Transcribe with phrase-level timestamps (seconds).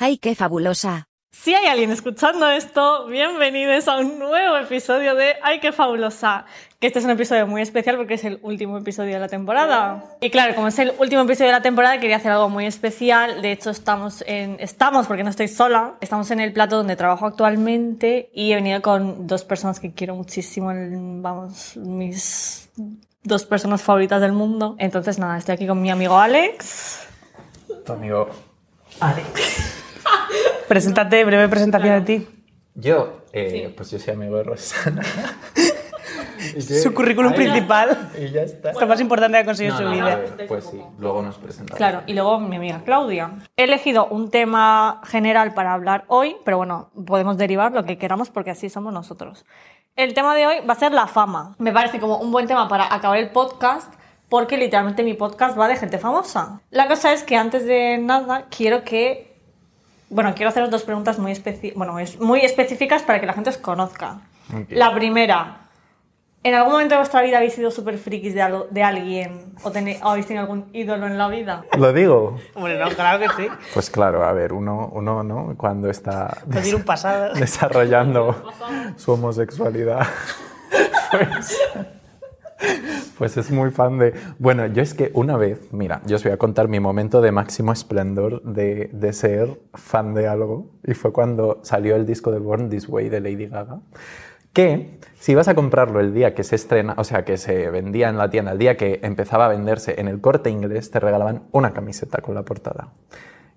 [0.00, 1.08] ¡Ay, qué fabulosa!
[1.32, 6.46] Si hay alguien escuchando esto, bienvenidos a un nuevo episodio de Ay, qué fabulosa.
[6.78, 10.04] Que este es un episodio muy especial porque es el último episodio de la temporada.
[10.20, 13.42] Y claro, como es el último episodio de la temporada, quería hacer algo muy especial.
[13.42, 14.58] De hecho, estamos en.
[14.60, 15.96] Estamos, porque no estoy sola.
[16.00, 20.14] Estamos en el plato donde trabajo actualmente y he venido con dos personas que quiero
[20.14, 20.70] muchísimo.
[21.22, 22.70] Vamos, mis
[23.24, 24.76] dos personas favoritas del mundo.
[24.78, 27.00] Entonces, nada, estoy aquí con mi amigo Alex.
[27.84, 28.28] Tu amigo
[29.00, 29.86] Alex.
[30.68, 32.28] Preséntate, breve presentación de ti.
[32.74, 35.02] Yo, eh, pues yo soy amigo de Rosana.
[36.82, 38.10] Su currículum principal.
[38.18, 38.72] Y ya está.
[38.72, 40.16] Lo más importante que ha conseguido No, su no, vida.
[40.16, 41.76] ver, pues sí, luego nos presentamos.
[41.76, 43.32] Claro, y luego mi amiga Claudia.
[43.56, 48.30] He elegido un tema general para hablar hoy, pero bueno, podemos derivar lo que queramos
[48.30, 49.44] porque así somos nosotros.
[49.96, 51.56] El tema de hoy va a ser la fama.
[51.58, 53.92] Me parece como un buen tema para acabar el podcast
[54.28, 56.60] porque literalmente mi podcast va de gente famosa.
[56.70, 59.27] La cosa es que antes de nada quiero que...
[60.10, 63.50] Bueno, quiero haceros dos preguntas muy, especi- bueno, es- muy específicas para que la gente
[63.50, 64.20] os conozca.
[64.54, 64.66] Ok.
[64.70, 65.64] La primera,
[66.44, 69.54] ¿En algún momento de vuestra vida habéis sido súper frikis de, algo- de alguien?
[69.64, 71.64] ¿O, tenéis- o habéis tenido algún ídolo en la vida?
[71.76, 72.38] ¿Lo digo?
[72.54, 73.48] Hombre, no, claro que sí.
[73.74, 75.54] Pues claro, a ver, uno, uno ¿no?
[75.56, 77.34] Cuando está tiene un pasado.
[77.34, 78.40] desarrollando
[78.96, 80.06] su homosexualidad,
[81.10, 81.58] pues,
[83.18, 84.14] pues es muy fan de...
[84.38, 87.32] Bueno, yo es que una vez, mira, yo os voy a contar mi momento de
[87.32, 92.38] máximo esplendor de, de ser fan de algo, y fue cuando salió el disco de
[92.38, 93.80] Born This Way de Lady Gaga,
[94.52, 98.08] que si ibas a comprarlo el día que se estrena, o sea, que se vendía
[98.08, 101.44] en la tienda, el día que empezaba a venderse en el corte inglés, te regalaban
[101.52, 102.92] una camiseta con la portada.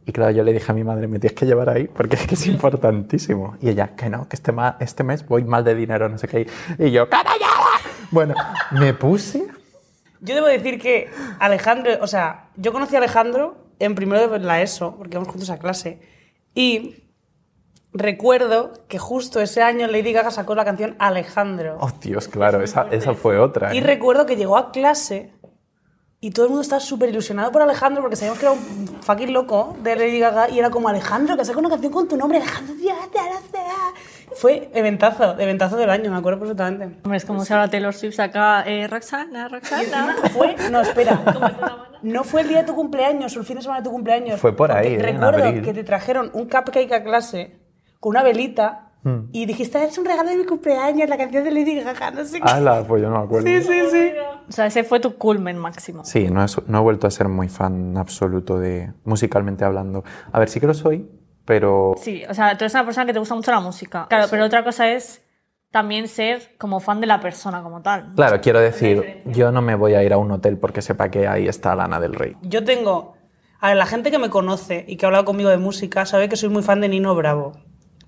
[0.06, 2.28] Y claro, yo le dije a mi madre, me tienes que llevar ahí porque es
[2.28, 3.56] que importantísimo.
[3.62, 6.48] Y ella, que no, que este, este mes voy mal de dinero, no sé qué.
[6.80, 7.71] Y yo, ¡carallada!
[8.12, 8.36] Bueno,
[8.72, 9.48] me puse...
[10.20, 11.10] Yo debo decir que
[11.40, 15.50] Alejandro, o sea, yo conocí a Alejandro en primero de la ESO, porque íbamos juntos
[15.50, 16.00] a clase,
[16.54, 17.08] y
[17.92, 21.78] recuerdo que justo ese año Lady Gaga sacó la canción Alejandro.
[21.80, 23.74] Oh, Dios, claro, esa, esa fue otra.
[23.74, 23.82] Y ¿eh?
[23.82, 25.34] recuerdo que llegó a clase
[26.20, 29.34] y todo el mundo estaba súper ilusionado por Alejandro porque sabíamos que era un fucking
[29.34, 32.38] loco de Lady Gaga y era como Alejandro, que saca una canción con tu nombre,
[32.38, 32.76] Alejandro,
[34.32, 34.70] Dios te la sea".
[34.70, 36.98] Fue eventazo, eventazo del año, me acuerdo perfectamente.
[37.04, 40.16] Hombre, es como si ahora Taylor Swift saca eh, Roxana, Roxana.
[40.34, 41.22] Fue, no, espera.
[42.04, 44.40] No fue el día de tu cumpleaños o el fin de semana de tu cumpleaños.
[44.42, 44.96] Fue por ahí, ¿eh?
[44.96, 45.62] En Recuerdo abril.
[45.62, 47.60] que te trajeron un cupcake a clase
[48.00, 49.30] con una velita Hmm.
[49.32, 52.40] y dijiste, es un regalo de mi cumpleaños, la canción de Lady Gaga, no sé
[52.40, 52.48] qué.
[52.48, 53.48] Ala, pues yo no me acuerdo.
[53.48, 54.12] Sí, sí, sí.
[54.48, 56.06] O sea, ese fue tu culmen máximo.
[56.06, 60.04] Sí, no, es- no he vuelto a ser muy fan absoluto de musicalmente hablando.
[60.32, 61.10] A ver, sí que lo soy,
[61.52, 64.06] pero Sí, o sea, tú eres una persona que te gusta mucho la música.
[64.08, 65.22] Claro, pero otra cosa es
[65.70, 68.14] también ser como fan de la persona como tal.
[68.16, 71.28] claro, quiero decir, yo no me voy a ir a un hotel porque sepa que
[71.28, 72.38] ahí está Lana del Rey.
[72.42, 73.18] Yo tengo.
[73.60, 76.30] A ver, la gente que me conoce y que ha hablado conmigo de música sabe
[76.30, 77.52] que soy muy fan de Nino Bravo.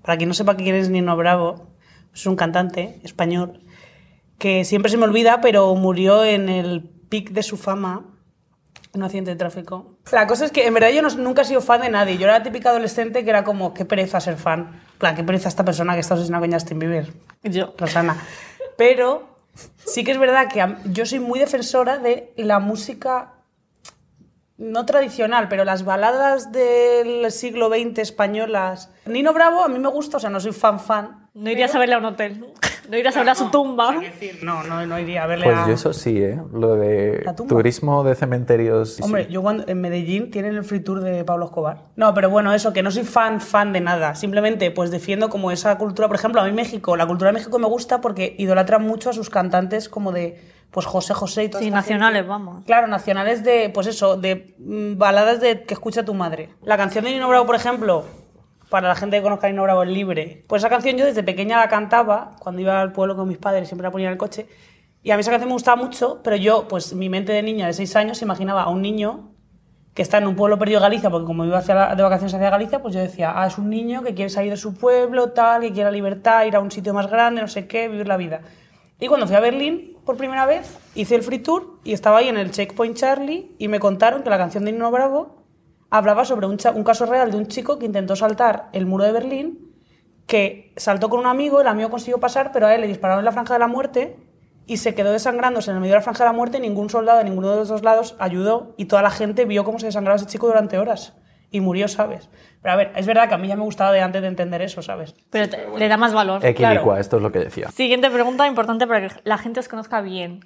[0.00, 1.66] Para quien no sepa quién es Nino Bravo,
[2.14, 3.60] es un cantante español
[4.38, 8.06] que siempre se me olvida, pero murió en el pic de su fama
[8.94, 9.93] en un accidente de tráfico.
[10.12, 12.18] La cosa es que en verdad yo no- nunca he sido fan de nadie.
[12.18, 14.80] Yo era la típica adolescente que era como, qué pereza ser fan.
[14.98, 17.12] Plan, qué pereza esta persona que está obsesionada con Justin Bieber.
[17.42, 17.74] Yo.
[17.78, 18.16] Rosana.
[18.76, 19.28] Pero
[19.84, 23.30] sí que es verdad que yo soy muy defensora de la música
[24.56, 28.90] no tradicional, pero las baladas del siglo XX españolas.
[29.06, 31.28] Nino Bravo a mí me gusta, o sea, no soy fan fan.
[31.34, 32.52] No irías a verle a un hotel.
[32.88, 33.94] No irías a verle a su tumba.
[34.42, 35.66] No, no, no iría a verle Pues a...
[35.66, 36.40] yo eso sí, ¿eh?
[36.52, 39.00] Lo de turismo de cementerios.
[39.00, 39.32] Hombre, sí.
[39.32, 41.84] yo cuando en Medellín tienen el free tour de Pablo Escobar.
[41.96, 44.14] No, pero bueno, eso, que no soy fan, fan de nada.
[44.14, 46.08] Simplemente, pues defiendo como esa cultura.
[46.08, 49.12] Por ejemplo, a mí México, la cultura de México me gusta porque idolatran mucho a
[49.12, 50.40] sus cantantes como de,
[50.70, 52.28] pues José José y toda Sí, nacionales, gente.
[52.30, 52.64] vamos.
[52.66, 56.50] Claro, nacionales de, pues eso, de mm, baladas de que escucha tu madre.
[56.62, 58.04] La canción de Nino Bravo, por ejemplo,
[58.74, 60.42] para la gente que conozca a Nino Bravo es libre.
[60.48, 63.68] Pues esa canción yo desde pequeña la cantaba, cuando iba al pueblo con mis padres,
[63.68, 64.48] siempre la ponía en el coche.
[65.00, 67.68] Y a mí esa canción me gustaba mucho, pero yo, pues mi mente de niña
[67.68, 69.30] de 6 años, imaginaba a un niño
[69.94, 72.82] que está en un pueblo perdido de Galicia, porque como iba de vacaciones hacia Galicia,
[72.82, 75.68] pues yo decía, ah, es un niño que quiere salir de su pueblo, tal, que
[75.70, 78.40] quiere la libertad, ir a un sitio más grande, no sé qué, vivir la vida.
[78.98, 82.28] Y cuando fui a Berlín por primera vez, hice el free tour y estaba ahí
[82.28, 85.43] en el Checkpoint Charlie y me contaron que la canción de Nino Bravo
[85.96, 89.70] hablaba sobre un, caso real de un chico que intentó saltar el muro de Berlín,
[90.26, 93.24] que saltó con un amigo, el amigo consiguió pasar, pero a él le dispararon en
[93.26, 94.16] la franja de la muerte
[94.66, 96.90] y se quedó desangrándose en el medio de la franja de la muerte y ningún
[96.90, 99.86] soldado de ninguno de los dos lados ayudó y toda la gente vio cómo se
[99.86, 101.14] desangraba ese chico durante horas
[101.52, 102.28] y murió, ¿sabes?
[102.60, 104.62] Pero a ver, es verdad que a mí ya me gustaba de antes de entender
[104.62, 105.14] eso, ¿sabes?
[105.30, 106.44] Pero te- le da más valor.
[106.44, 106.96] Equilicua, claro.
[106.96, 107.70] esto es lo que decía.
[107.70, 110.40] Siguiente pregunta importante para que la gente os conozca bien.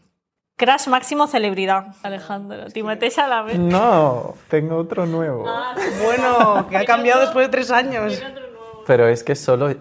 [0.59, 1.95] Crash máximo celebridad.
[2.03, 3.57] Alejandro, Timothée Chalamet.
[3.59, 5.45] No, tengo otro nuevo.
[6.03, 8.21] Bueno, que ha cambiado después de tres años.
[8.85, 9.73] Pero es que solo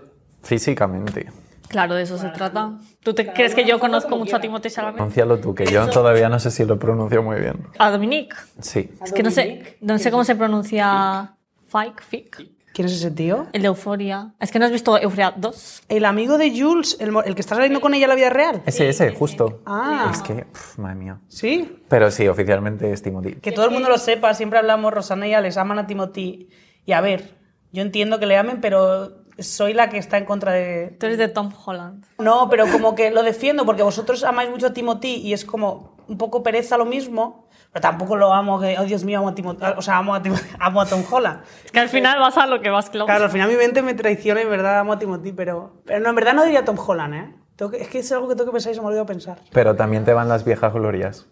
[0.44, 1.32] físicamente.
[1.68, 2.74] Claro, de eso se trata.
[3.02, 4.98] ¿Tú te crees que yo conozco mucho a Timothée Chalamet?
[4.98, 7.68] Pronuncialo tú, que yo todavía no sé si lo pronuncio muy bien.
[7.80, 8.36] A Dominique.
[8.62, 8.92] Sí.
[9.04, 11.36] Es que no sé, no sé cómo se pronuncia
[11.70, 12.57] Fike, Fick.
[12.78, 13.48] ¿Quién es ese tío?
[13.54, 14.36] El de Euforia.
[14.40, 15.86] Es que no has visto Euforia 2.
[15.90, 18.62] El amigo de Jules, el, el que está saliendo con ella en la vida real.
[18.68, 19.64] Ese, ese, justo.
[19.66, 20.12] Ah.
[20.14, 21.20] Es que, pf, madre mía.
[21.28, 21.82] Sí.
[21.90, 23.38] Pero sí, oficialmente es Timothy.
[23.38, 26.50] Que todo el mundo lo sepa, siempre hablamos, Rosana y Alex aman a Timothy.
[26.86, 27.34] Y a ver,
[27.72, 30.96] yo entiendo que le amen, pero soy la que está en contra de...
[31.00, 32.06] Tú eres de Tom Holland.
[32.20, 35.97] No, pero como que lo defiendo porque vosotros amáis mucho a Timothy y es como
[36.08, 39.36] un poco pereza lo mismo, pero tampoco lo amo, que, oh Dios mío, amo a
[39.36, 41.42] Timothy, o sea, amo a, Tim- amo a Tom Holland.
[41.66, 43.08] Es que al final vas a lo que vas, Klaus.
[43.08, 46.00] Claro, al final mi mente me traiciona y en verdad amo a Timothy, pero, pero
[46.00, 47.36] no, en verdad no diría Tom Holland, ¿eh?
[47.56, 49.06] Tengo que- es que es algo que tengo que pensar y se me ha olvidado
[49.08, 49.40] pensar.
[49.52, 51.28] Pero también te van las viejas glorias.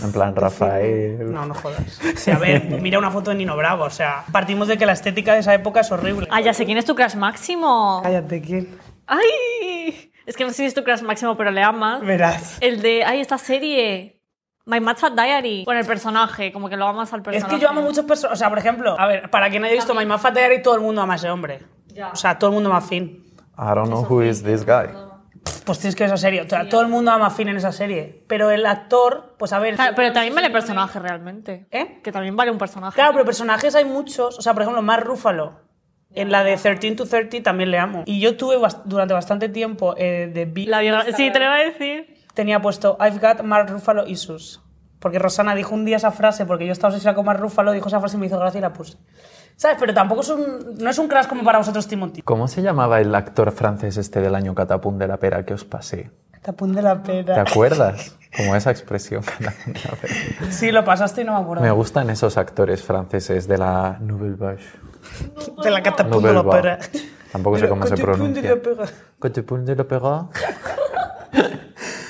[0.00, 1.32] En plan, Rafael.
[1.32, 2.00] No, no jodas.
[2.14, 4.86] O sea, a ver, mira una foto de Nino Bravo, o sea, partimos de que
[4.86, 6.28] la estética de esa época es horrible.
[6.30, 8.00] Ah, ya sé quién es tu crush máximo.
[8.04, 8.78] Cállate, ¿quién?
[9.08, 10.11] ¡Ay!
[10.26, 12.00] Es que no sé si es tu crush máximo, pero le amas.
[12.02, 12.58] Verás.
[12.60, 14.20] El de, ay, esta serie.
[14.64, 15.64] My Mad Fat Diary.
[15.64, 17.54] Con el personaje, como que lo amas al Es personaje.
[17.56, 18.36] que yo amo muchos personajes.
[18.36, 20.62] O sea, por ejemplo, a ver, para quien no haya visto My Mad Fat Diary,
[20.62, 21.60] todo el mundo ama a ese hombre.
[22.12, 23.24] O sea, todo el mundo ama a Finn.
[23.58, 24.86] I don't know who is this guy.
[25.64, 26.42] Pues tienes que ver esa serie.
[26.42, 28.24] O sea, todo el mundo ama a Finn en esa serie.
[28.28, 29.74] Pero el actor, pues a ver.
[29.74, 31.66] Claro, pero también vale personaje realmente.
[31.72, 32.00] ¿Eh?
[32.02, 32.94] Que también vale un personaje.
[32.94, 34.38] Claro, pero personajes hay muchos.
[34.38, 35.60] O sea, por ejemplo, Mark Ruffalo.
[36.14, 38.02] En la de 13 to 30 también le amo.
[38.06, 40.80] Y yo tuve bast- durante bastante tiempo eh, de Bi- La
[41.16, 42.16] Sí, te lo iba a decir.
[42.34, 44.60] tenía puesto I've got Mark Ruffalo issues.
[44.98, 47.88] Porque Rosana dijo un día esa frase, porque yo estaba obsesionada con Mark Ruffalo, dijo
[47.88, 48.98] esa frase y me hizo gracia y la puse.
[49.56, 49.76] ¿Sabes?
[49.80, 52.22] Pero tampoco es un, no es un crash como para vosotros, Timothy.
[52.22, 55.64] ¿Cómo se llamaba el actor francés este del año Catapum de la pera que os
[55.64, 56.10] pasé?
[56.42, 57.42] Tapón de la ¿Te pera.
[57.42, 58.16] acuerdas?
[58.36, 59.22] Como esa expresión.
[60.42, 60.50] De.
[60.52, 61.62] Sí, lo pasaste y no me acuerdo.
[61.62, 64.64] Me gustan esos actores franceses de la Nouvelle Vache.
[65.62, 66.78] De la catapum de pera.
[67.30, 68.54] Tampoco sé cómo se de pronuncia.
[69.20, 70.26] Catapum de la pera.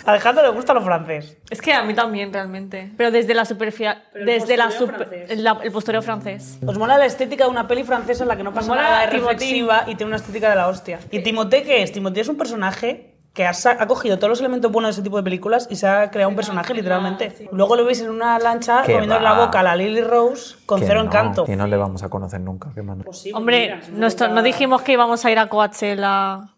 [0.05, 1.37] A Alejandro le gusta lo francés.
[1.49, 2.91] Es que a mí también, realmente.
[2.97, 3.95] Pero desde la superficie.
[4.15, 6.59] Desde la super- la- el postureo francés.
[6.67, 9.11] ¿Os mola la estética de una peli francesa en la que no pasa nada, es
[9.11, 9.31] Timothy.
[9.33, 10.99] reflexiva y tiene una estética de la hostia?
[11.13, 11.93] ¿Y Timothée qué es?
[11.93, 15.17] Timothée es un personaje que ha, ha cogido todos los elementos buenos de ese tipo
[15.17, 17.49] de películas y se ha creado un personaje, literalmente.
[17.53, 20.81] Luego lo veis en una lancha comiendo en la boca a la Lily Rose con
[20.81, 21.45] Que cero no, encanto.
[21.45, 22.71] Que no le vamos a conocer nunca.
[22.75, 23.05] qué mano.
[23.35, 26.49] Hombre, nuestro- no dijimos que íbamos a ir a Coachella.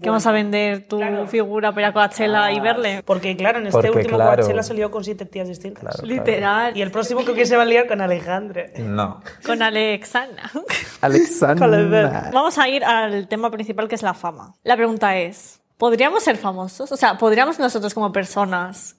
[0.00, 3.02] Que vamos a vender tu figura para ir a Coachella y verle.
[3.04, 4.36] Porque claro, en este Porque, último claro.
[4.42, 5.82] Coachella salió con siete tías distintas.
[5.82, 6.76] Claro, Literal.
[6.76, 8.64] Y el próximo creo que se va a liar con Alejandra.
[8.78, 9.20] No.
[9.44, 10.50] Con Alexana.
[11.02, 12.30] Alexandra.
[12.32, 14.54] Vamos a ir al tema principal que es la fama.
[14.62, 16.92] La pregunta es, ¿podríamos ser famosos?
[16.92, 18.96] O sea, ¿podríamos nosotros como personas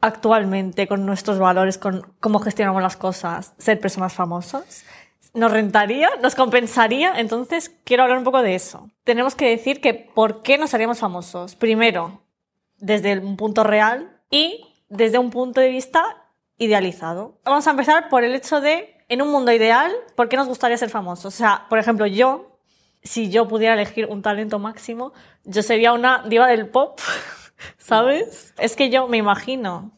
[0.00, 4.84] actualmente, con nuestros valores, con cómo gestionamos las cosas, ser personas famosas?
[5.34, 6.08] ¿Nos rentaría?
[6.22, 7.12] ¿Nos compensaría?
[7.16, 8.88] Entonces, quiero hablar un poco de eso.
[9.02, 11.56] Tenemos que decir que ¿por qué nos haríamos famosos?
[11.56, 12.22] Primero,
[12.78, 16.04] desde un punto real y desde un punto de vista
[16.56, 17.40] idealizado.
[17.44, 20.78] Vamos a empezar por el hecho de, en un mundo ideal, ¿por qué nos gustaría
[20.78, 21.34] ser famosos?
[21.34, 22.55] O sea, por ejemplo, yo,
[23.06, 25.12] si yo pudiera elegir un talento máximo,
[25.44, 27.00] yo sería una diva del pop,
[27.78, 28.52] ¿sabes?
[28.58, 29.92] Es que yo me imagino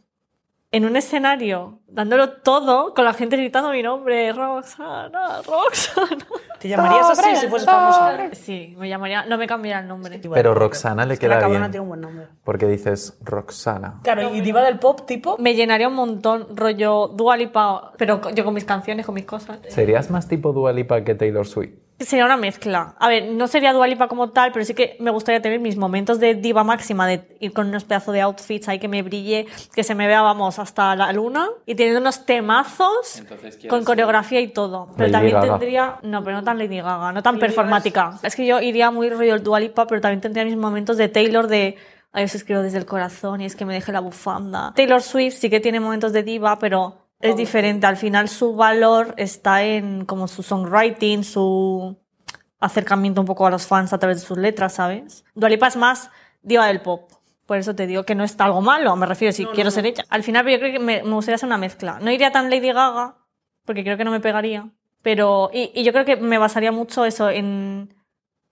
[0.71, 6.27] en un escenario dándolo todo con la gente gritando mi nombre, Roxana, Roxana.
[6.59, 8.35] ¿Te llamarías así si fueses famosa?
[8.35, 10.21] Sí, me llamaría, no me cambiaría el nombre.
[10.35, 11.71] Pero Roxana le Es que la queda cabrona bien.
[11.71, 12.27] tiene un buen nombre.
[12.45, 14.01] Porque dices Roxana.
[14.03, 15.39] Claro, y diva del pop tipo...
[15.39, 19.59] Me llenaría un montón, rollo Dua Lipa, pero yo con mis canciones, con mis cosas.
[19.69, 21.88] ¿Serías más tipo Dua Lipa que Taylor Swift?
[22.01, 22.95] Sería una mezcla.
[22.99, 25.77] A ver, no sería Dua Lipa como tal, pero sí que me gustaría tener mis
[25.77, 29.47] momentos de diva máxima, de ir con unos pedazos de outfits ahí que me brille,
[29.75, 33.23] que se me vea, vamos, hasta la luna, y teniendo unos temazos
[33.69, 34.91] con coreografía y todo.
[34.97, 35.59] Pero Lady también Gaga.
[35.59, 38.19] tendría, no, pero no tan Lady Gaga, no tan performática.
[38.23, 41.49] Es que yo iría muy rollo Dua Lipa, pero también tendría mis momentos de Taylor
[41.49, 41.77] de
[42.13, 44.73] Ay, os escribo desde el corazón y es que me deje la bufanda.
[44.75, 47.87] Taylor Swift sí que tiene momentos de diva, pero es diferente.
[47.87, 51.97] Al final su valor está en como su songwriting, su
[52.61, 55.25] acercamiento un poco a los fans a través de sus letras, ¿sabes?
[55.35, 56.11] Dua Lipa es más
[56.43, 57.11] diva del pop.
[57.47, 60.05] Por eso te digo que no está algo malo, me refiero, si quiero ser ella.
[60.11, 61.99] Al final yo creo que me, me gustaría hacer una mezcla.
[62.01, 63.17] No iría tan Lady Gaga,
[63.65, 64.69] porque creo que no me pegaría.
[65.01, 67.95] Pero, y, y yo creo que me basaría mucho eso en...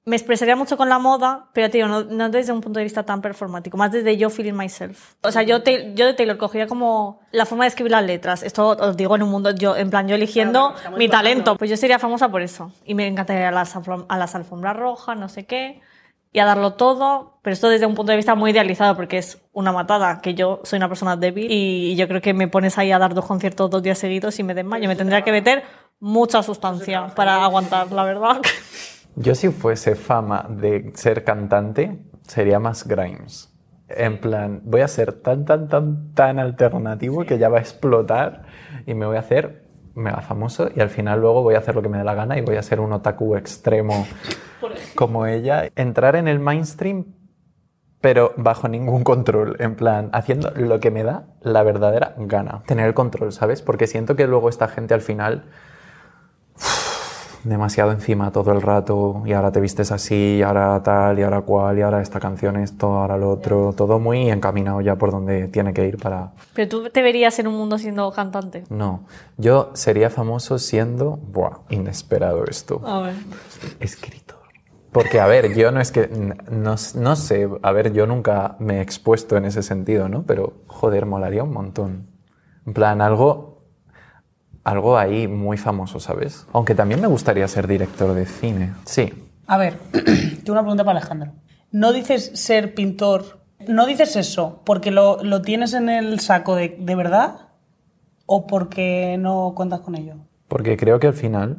[0.08, 3.02] Me expresaría mucho con la moda, pero tío, no, no desde un punto de vista
[3.02, 5.14] tan performático, más desde yo feeling myself.
[5.22, 8.44] O sea, yo, te- yo de Taylor cogería como la forma de escribir las letras.
[8.44, 11.56] Esto os digo en un mundo, yo, en plan, yo eligiendo mi talento.
[11.56, 12.70] Pues yo sería famosa por eso.
[12.84, 15.80] Y me encantaría a las, a las alfombras rojas, no sé qué.
[16.32, 19.38] y a darlo todo, pero esto desde un punto de vista muy idealizado porque es
[19.52, 22.92] una matada, que yo soy una persona débil y yo creo que me pones ahí
[22.92, 24.86] a dar dos conciertos dos días seguidos y me desmayo.
[24.86, 25.64] Me tendría que meter
[25.98, 28.40] mucha sustancia para aguantar, la verdad.
[29.18, 33.50] Yo si fuese fama de ser cantante, sería más Grimes.
[33.88, 38.42] En plan, voy a ser tan, tan, tan, tan alternativo que ya va a explotar
[38.84, 41.80] y me voy a hacer mega famoso y al final luego voy a hacer lo
[41.80, 44.06] que me dé la gana y voy a ser un otaku extremo
[44.94, 45.70] como ella.
[45.76, 47.06] Entrar en el mainstream,
[48.02, 52.62] pero bajo ningún control, en plan, haciendo lo que me da la verdadera gana.
[52.66, 53.62] Tener el control, ¿sabes?
[53.62, 55.44] Porque siento que luego esta gente al final
[57.46, 61.42] demasiado encima todo el rato y ahora te vistes así, y ahora tal, y ahora
[61.42, 65.48] cual, y ahora esta canción esto, ahora lo otro, todo muy encaminado ya por donde
[65.48, 66.32] tiene que ir para...
[66.54, 68.64] Pero tú te verías en un mundo siendo cantante.
[68.70, 69.04] No,
[69.36, 71.16] yo sería famoso siendo...
[71.16, 72.80] Buah, inesperado esto.
[72.84, 73.14] A ver.
[73.80, 74.36] Escritor.
[74.92, 76.08] Porque, a ver, yo no es que...
[76.50, 80.24] No, no sé, a ver, yo nunca me he expuesto en ese sentido, ¿no?
[80.24, 82.06] Pero, joder, molaría un montón.
[82.66, 83.55] En plan, algo
[84.66, 86.44] algo ahí muy famoso, ¿sabes?
[86.52, 88.74] Aunque también me gustaría ser director de cine.
[88.84, 89.12] Sí.
[89.46, 91.32] A ver, tengo una pregunta para Alejandro.
[91.70, 93.38] ¿No dices ser pintor?
[93.68, 97.48] ¿No dices eso porque lo, lo tienes en el saco de, de verdad
[98.26, 100.14] o porque no cuentas con ello?
[100.48, 101.58] Porque creo que al final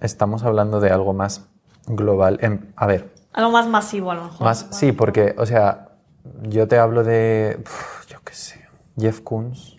[0.00, 1.46] estamos hablando de algo más
[1.86, 2.38] global.
[2.40, 4.44] En- a ver, Algo más masivo a lo mejor.
[4.46, 5.88] más, sí, porque, o sea,
[6.42, 8.60] yo te hablo de, uf, yo qué sé,
[8.98, 9.73] Jeff Koons.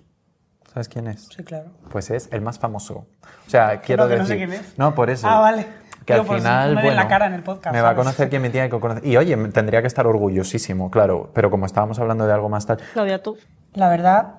[0.76, 1.30] ¿Sabes quién es?
[1.34, 1.70] Sí, claro.
[1.90, 3.08] Pues es el más famoso.
[3.48, 4.22] O sea, quiero no, decir...
[4.24, 4.78] no sé quién es.
[4.78, 5.26] No, por eso.
[5.26, 5.66] Ah, vale.
[6.06, 8.30] Que Digo, al final, me bueno, la cara en el podcast, me va a conocer
[8.30, 9.06] quien me tiene que conocer.
[9.06, 11.32] Y oye, tendría que estar orgullosísimo, claro.
[11.34, 12.80] Pero como estábamos hablando de algo más tal...
[12.92, 13.38] Claudia, tú.
[13.72, 14.34] La verdad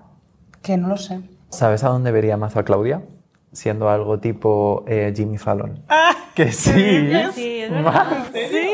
[0.61, 1.23] que no lo sé.
[1.49, 3.01] ¿Sabes a dónde vería más a Claudia?
[3.53, 5.85] Siendo algo tipo eh, Jimmy Fallon.
[5.89, 7.15] Ah, que sí.
[7.33, 8.27] Sí, es verdad.
[8.35, 8.69] Sí.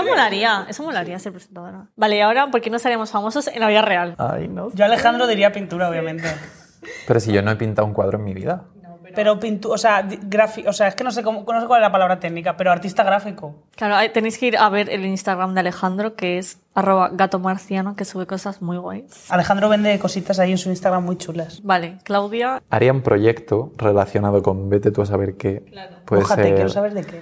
[0.00, 1.86] Eso molaría, eso molaría ser presentadora.
[1.96, 4.14] Vale, y ahora, ¿por qué no seríamos famosos en la vida real?
[4.18, 4.70] Ay, no.
[4.72, 6.28] Yo Alejandro diría pintura, obviamente.
[7.06, 8.64] Pero si yo no he pintado un cuadro en mi vida.
[9.12, 11.80] Pero pintura, o sea, gráfico, o sea, es que no sé, cómo, no sé cuál
[11.82, 13.56] es la palabra técnica, pero artista gráfico.
[13.74, 17.96] Claro, tenéis que ir a ver el Instagram de Alejandro, que es arroba gato marciano,
[17.96, 19.28] que sube cosas muy guays.
[19.28, 21.60] Alejandro vende cositas ahí en su Instagram muy chulas.
[21.64, 25.64] Vale, Claudia, Haría un proyecto relacionado con vete tú a saber qué.
[26.04, 27.20] Puede Mójate, ser- quiero saber de qué.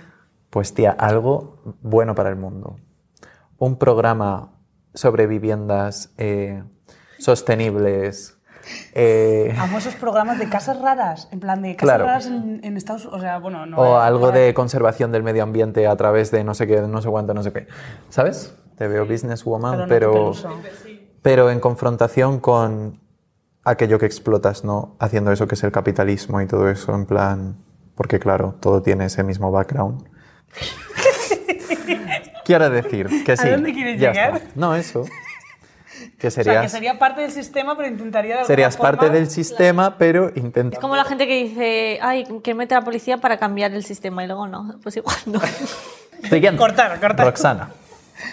[0.51, 2.77] Pues tía, algo bueno para el mundo.
[3.59, 4.53] Un programa
[4.95, 6.63] sobre viviendas eh,
[7.19, 8.37] sostenibles.
[8.95, 12.05] eh, esos programas de casas raras, en plan de casas Claro.
[12.07, 13.79] raras en, en Estados Unidos, o sea, bueno, no.
[13.79, 17.09] o algo de conservación del medio ambiente a través de no sé qué, no sé
[17.09, 17.67] cuánto, no sé qué.
[18.09, 18.55] ¿Sabes?
[18.77, 20.61] Te veo businesswoman, Pero pero, no
[21.23, 23.01] pero en confrontación con
[23.65, 24.97] aquello que explotas, ¿no?
[24.99, 27.57] Haciendo eso que es el capitalismo y todo eso, en plan...
[27.95, 30.05] Porque claro, todo tiene ese mismo background.
[32.45, 33.49] Quiero decir que sí.
[33.49, 34.37] dónde quieres ya llegar?
[34.37, 34.49] está.
[34.55, 35.05] No, eso.
[36.21, 39.15] Que O sea, serías, que sería parte del sistema, pero intentaría de serías parte forma-
[39.15, 40.77] del sistema, pero intenta...
[40.77, 43.83] es como la gente que dice, ay, que mete a la policía para cambiar el
[43.85, 44.79] sistema y luego no.
[44.83, 45.41] Pues igual no.
[46.29, 46.57] Siguiente.
[46.57, 47.27] Cortar, cortar.
[47.27, 47.71] Roxana.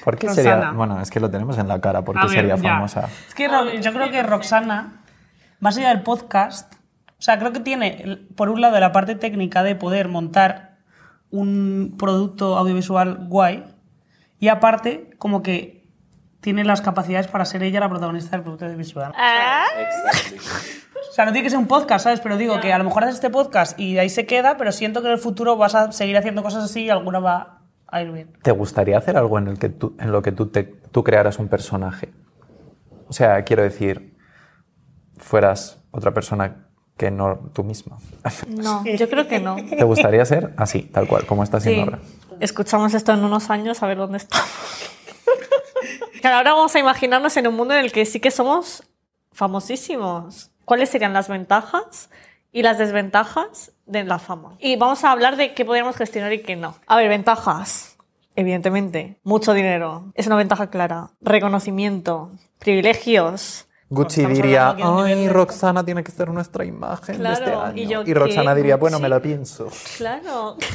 [0.03, 0.55] ¿Por qué sería...?
[0.55, 0.73] Roxana.
[0.77, 2.03] Bueno, es que lo tenemos en la cara.
[2.03, 2.61] ¿Por A qué ver, sería ya.
[2.75, 3.09] famosa?
[3.27, 5.01] Es que Ro- yo creo que Roxana,
[5.59, 6.71] más allá del podcast,
[7.17, 10.74] o sea, creo que tiene, por un lado, la parte técnica de poder montar
[11.31, 13.63] un producto audiovisual guay,
[14.39, 15.85] y aparte, como que
[16.41, 19.13] tiene las capacidades para ser ella la protagonista del producto audiovisual.
[19.17, 19.65] Ah,
[21.09, 22.19] O sea, no tiene que ser un podcast, ¿sabes?
[22.19, 25.01] Pero digo que a lo mejor haces este podcast y ahí se queda, pero siento
[25.01, 28.11] que en el futuro vas a seguir haciendo cosas así y alguna va a ir
[28.11, 28.33] bien.
[28.41, 31.39] ¿Te gustaría hacer algo en, el que tú, en lo que tú, te, tú crearas
[31.39, 32.11] un personaje?
[33.07, 34.17] O sea, quiero decir,
[35.17, 36.64] fueras otra persona
[36.97, 37.97] que no tú misma.
[38.47, 39.55] no, yo creo que no.
[39.55, 41.69] ¿Te gustaría ser así, tal cual, como estás Sí.
[41.69, 42.03] haciendo ahora?
[42.39, 44.47] Escuchamos esto en unos años a ver dónde estamos.
[46.21, 48.83] Claro, ahora vamos a imaginarnos en un mundo en el que sí que somos
[49.31, 50.51] famosísimos.
[50.65, 52.09] ¿Cuáles serían las ventajas
[52.51, 54.55] y las desventajas de la fama?
[54.59, 56.75] Y vamos a hablar de qué podríamos gestionar y qué no.
[56.87, 57.97] A ver, ventajas.
[58.35, 60.11] Evidentemente, mucho dinero.
[60.15, 61.11] Es una ventaja clara.
[61.21, 63.67] Reconocimiento, privilegios.
[63.89, 67.73] Gucci diría, ay, Roxana tiene que ser nuestra imagen de este año.
[67.75, 68.57] y yo, Roxana ¿qué?
[68.57, 69.67] diría, bueno, me la pienso.
[69.97, 70.57] Claro.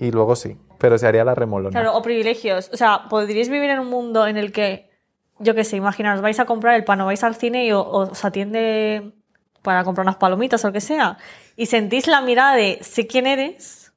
[0.00, 1.70] Y luego sí, pero se haría la remolona.
[1.70, 2.68] Claro, o privilegios.
[2.74, 4.90] O sea, podríais vivir en un mundo en el que,
[5.38, 8.24] yo qué sé, imaginaos, vais a comprar el pan o vais al cine y os
[8.24, 9.14] atiende
[9.62, 11.16] para comprar unas palomitas o lo que sea,
[11.56, 13.92] y sentís la mirada de sé quién eres,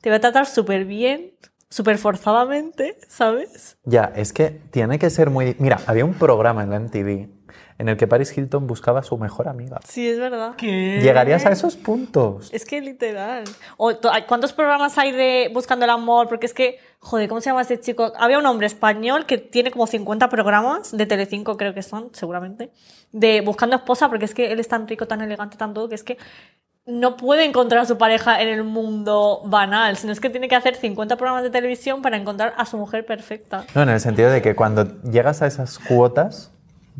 [0.00, 1.32] te va a tratar súper bien,
[1.68, 3.78] súper forzadamente, ¿sabes?
[3.84, 5.54] Ya, es que tiene que ser muy...
[5.60, 7.28] Mira, había un programa en la MTV
[7.82, 9.80] en el que Paris Hilton buscaba a su mejor amiga.
[9.86, 10.54] Sí, es verdad.
[10.56, 12.48] ¿Llegarías a esos puntos?
[12.52, 13.42] Es que literal.
[13.76, 16.28] O, to- ¿Cuántos programas hay de Buscando el Amor?
[16.28, 18.12] Porque es que, joder, ¿cómo se llama este chico?
[18.16, 22.70] Había un hombre español que tiene como 50 programas, de Telecinco creo que son, seguramente,
[23.10, 25.96] de Buscando Esposa, porque es que él es tan rico, tan elegante, tan todo, que
[25.96, 26.18] es que
[26.86, 30.54] no puede encontrar a su pareja en el mundo banal, sino es que tiene que
[30.56, 33.64] hacer 50 programas de televisión para encontrar a su mujer perfecta.
[33.74, 36.50] No, en el sentido de que cuando llegas a esas cuotas,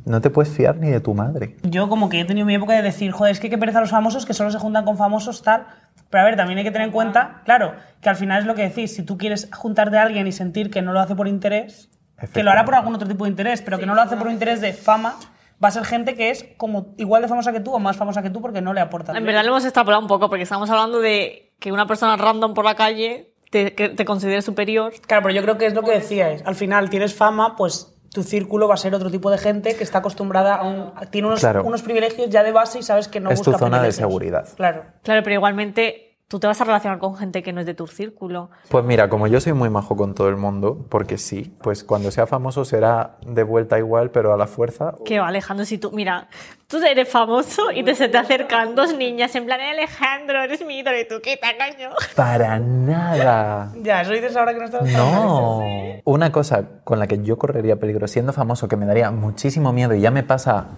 [0.04, 1.56] no te puedes fiar ni de tu madre.
[1.62, 3.90] Yo como que he tenido mi época de decir, joder, es que qué pereza los
[3.90, 5.66] famosos que solo se juntan con famosos, tal.
[6.11, 8.54] Pero a ver, también hay que tener en cuenta, claro, que al final es lo
[8.54, 11.28] que decís, si tú quieres juntarte a alguien y sentir que no lo hace por
[11.28, 11.90] interés,
[12.32, 14.26] que lo hará por algún otro tipo de interés, pero que no lo hace por
[14.26, 15.16] un interés de fama,
[15.62, 18.22] va a ser gente que es como igual de famosa que tú o más famosa
[18.22, 19.16] que tú porque no le aporta.
[19.16, 22.54] En verdad lo hemos extrapolado un poco, porque estamos hablando de que una persona random
[22.54, 24.92] por la calle te, que te considere superior.
[25.06, 26.42] Claro, pero yo creo que es lo que decíais.
[26.44, 29.85] Al final tienes fama, pues tu círculo va a ser otro tipo de gente que
[29.85, 30.92] está acostumbrada a un...
[31.11, 31.64] Tiene unos, Claro.
[31.64, 33.97] unos privilegios ya de base y sabes que no Es tu busca zona de privilegios.
[33.97, 34.49] seguridad.
[34.57, 34.85] Claro.
[35.02, 37.87] Claro, pero igualmente tú te vas a relacionar con gente que no es de tu
[37.87, 38.49] círculo.
[38.71, 42.11] Pues mira, como yo soy muy majo con todo el mundo, porque sí, pues cuando
[42.11, 44.95] sea famoso será de vuelta igual, pero a la fuerza.
[45.05, 46.29] Que va, Alejandro, si tú, mira,
[46.69, 50.65] tú eres famoso y te, se te acercan dos niñas en plan, "Eh, Alejandro, eres
[50.65, 51.91] mi ídolo y tú, ¿qué tal, coño?
[52.17, 53.71] Para nada.
[53.83, 54.91] Ya, eso dices ahora que no estás...
[54.91, 55.61] No.
[56.05, 59.93] Una cosa con la que yo correría peligro siendo famoso, que me daría muchísimo miedo
[59.95, 60.69] y ya me pasa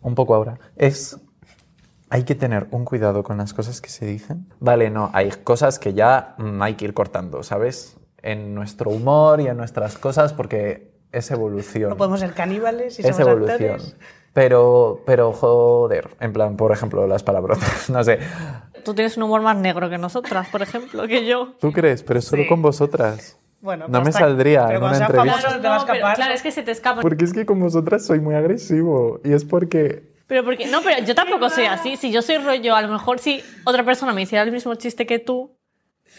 [0.00, 1.18] un poco ahora, es...
[2.10, 4.46] Hay que tener un cuidado con las cosas que se dicen.
[4.60, 7.96] Vale, no, hay cosas que ya mm, hay que ir cortando, ¿sabes?
[8.22, 11.90] En nuestro humor y en nuestras cosas porque es evolución.
[11.90, 13.70] No podemos ser caníbales y es somos evolución.
[13.72, 13.96] actores.
[14.32, 18.18] Pero, pero joder, en plan, por ejemplo, las palabrotas, no sé.
[18.84, 21.54] Tú tienes un humor más negro que nosotras, por ejemplo, que yo.
[21.58, 22.02] ¿Tú crees?
[22.02, 22.48] Pero solo Sí.
[22.48, 23.36] con vosotras.
[23.62, 25.14] Bueno, No me saldría en una entrevista.
[25.40, 27.00] famoso se te va a No, pero claro, es que se te escapa.
[27.00, 30.14] Porque es que con vosotras soy muy agresivo y es porque...
[30.26, 31.96] Pero porque, no, pero yo tampoco soy así.
[31.96, 35.06] Si yo soy rollo, a lo mejor si otra persona me hiciera el mismo chiste
[35.06, 35.56] que tú,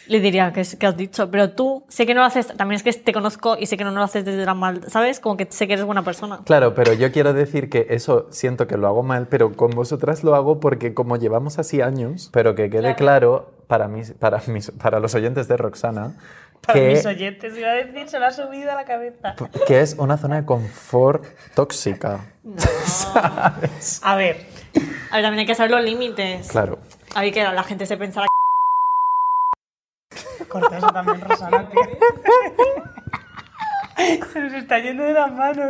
[0.08, 1.30] le diría que, que has dicho.
[1.32, 3.84] Pero tú, sé que no lo haces, también es que te conozco y sé que
[3.84, 5.20] no lo haces desde la mal, ¿sabes?
[5.20, 6.40] Como que sé que eres buena persona.
[6.46, 10.24] Claro, pero yo quiero decir que eso siento que lo hago mal, pero con vosotras
[10.24, 14.72] lo hago porque como llevamos así años, pero que quede claro para, mis, para, mis,
[14.72, 16.16] para los oyentes de Roxana,
[16.66, 19.36] Para que, mis oyentes, iba a decir, se lo ha subido a la cabeza.
[19.68, 22.26] que es una zona de confort tóxica.
[23.14, 23.70] A ver,
[24.02, 24.48] A ver,
[25.12, 26.48] también hay que saber los límites.
[26.50, 26.80] Claro.
[27.16, 28.28] A ver, que la gente se pensará
[30.48, 31.82] corta eso también, Rosana, tío.
[34.32, 35.70] Se nos está yendo de las manos.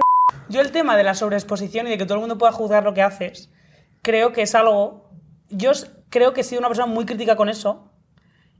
[0.49, 2.93] Yo el tema de la sobreexposición y de que todo el mundo pueda juzgar lo
[2.93, 3.49] que haces,
[4.01, 5.09] creo que es algo...
[5.49, 5.71] Yo
[6.09, 7.89] creo que he sido una persona muy crítica con eso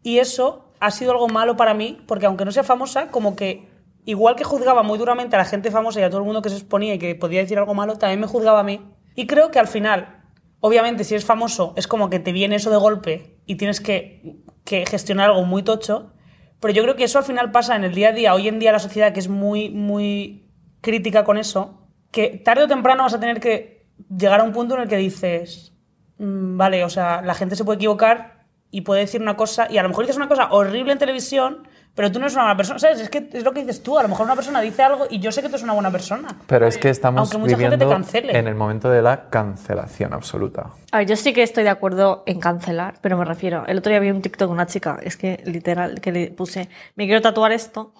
[0.03, 3.67] y eso ha sido algo malo para mí porque aunque no sea famosa, como que
[4.05, 6.49] igual que juzgaba muy duramente a la gente famosa y a todo el mundo que
[6.49, 8.81] se exponía y que podía decir algo malo, también me juzgaba a mí.
[9.15, 10.23] Y creo que al final,
[10.61, 14.37] obviamente si eres famoso es como que te viene eso de golpe y tienes que,
[14.67, 16.11] que gestionar algo muy tocho,
[16.59, 18.59] pero yo creo que eso al final pasa en el día a día, hoy en
[18.59, 20.51] día la sociedad que es muy, muy
[20.81, 24.75] crítica con eso, que tarde o temprano vas a tener que llegar a un punto
[24.75, 25.73] en el que dices,
[26.17, 29.77] "Mm, vale, o sea, la gente se puede equivocar y puede decir una cosa, y
[29.77, 31.65] a lo mejor dices una cosa horrible en televisión,
[31.97, 32.99] pero tú no eres una buena persona, ¿sabes?
[33.01, 35.19] Es que es lo que dices tú, a lo mejor una persona dice algo y
[35.19, 36.27] yo sé que tú eres una buena persona.
[36.47, 38.37] Pero es que estamos Aunque mucha gente te viviendo cancele.
[38.37, 40.69] en el momento de la cancelación absoluta.
[40.91, 43.65] A ver, yo sí que estoy de acuerdo en cancelar, pero me refiero.
[43.65, 46.69] El otro día vi un TikTok de una chica, es que literal, que le puse,
[46.95, 47.93] me quiero tatuar esto.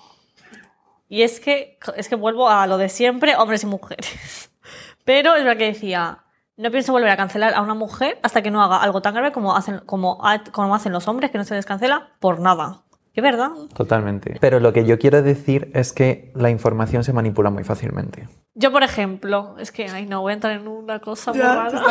[1.10, 4.52] Y es que, es que vuelvo a lo de siempre, hombres y mujeres.
[5.06, 6.20] Pero es verdad que decía,
[6.58, 9.32] no pienso volver a cancelar a una mujer hasta que no haga algo tan grave
[9.32, 12.82] como hacen, como, ha- como hacen los hombres, que no se les cancela por nada.
[13.18, 13.50] Es verdad.
[13.76, 14.38] Totalmente.
[14.40, 18.28] Pero lo que yo quiero decir es que la información se manipula muy fácilmente.
[18.54, 21.82] Yo, por ejemplo, es que, ay, no voy a entrar en una cosa muy rara.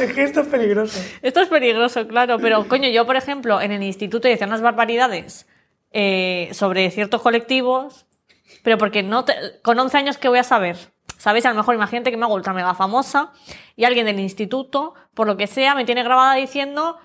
[0.00, 1.00] es que esto es peligroso.
[1.22, 5.48] Esto es peligroso, claro, pero coño, yo, por ejemplo, en el instituto decía unas barbaridades
[5.90, 8.06] eh, sobre ciertos colectivos,
[8.62, 10.76] pero porque no te- con 11 años, ¿qué voy a saber?
[11.18, 11.46] ¿Sabéis?
[11.46, 13.32] A lo mejor imagínate que me hago ultra mega famosa
[13.74, 16.96] y alguien del instituto, por lo que sea, me tiene grabada diciendo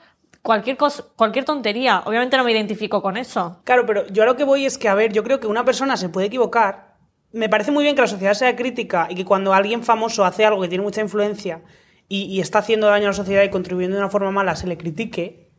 [0.42, 2.04] cualquier, cosa, cualquier tontería.
[2.06, 3.62] Obviamente no me identifico con eso.
[3.64, 5.66] Claro, pero yo a lo que voy es que, a ver, yo creo que una
[5.66, 6.98] persona se puede equivocar.
[7.32, 10.46] Me parece muy bien que la sociedad sea crítica y que cuando alguien famoso hace
[10.46, 11.64] algo que tiene mucha influencia
[12.08, 14.68] y, y está haciendo daño a la sociedad y contribuyendo de una forma mala, se
[14.68, 15.50] le critique.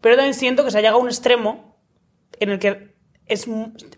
[0.00, 1.76] Pero también siento que se ha llegado a un extremo
[2.40, 2.96] en el que
[3.26, 3.46] es,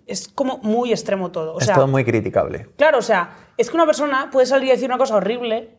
[0.07, 1.55] es como muy extremo todo.
[1.55, 2.67] O es sea, todo muy criticable.
[2.77, 5.79] Claro, o sea, es que una persona puede salir y decir una cosa horrible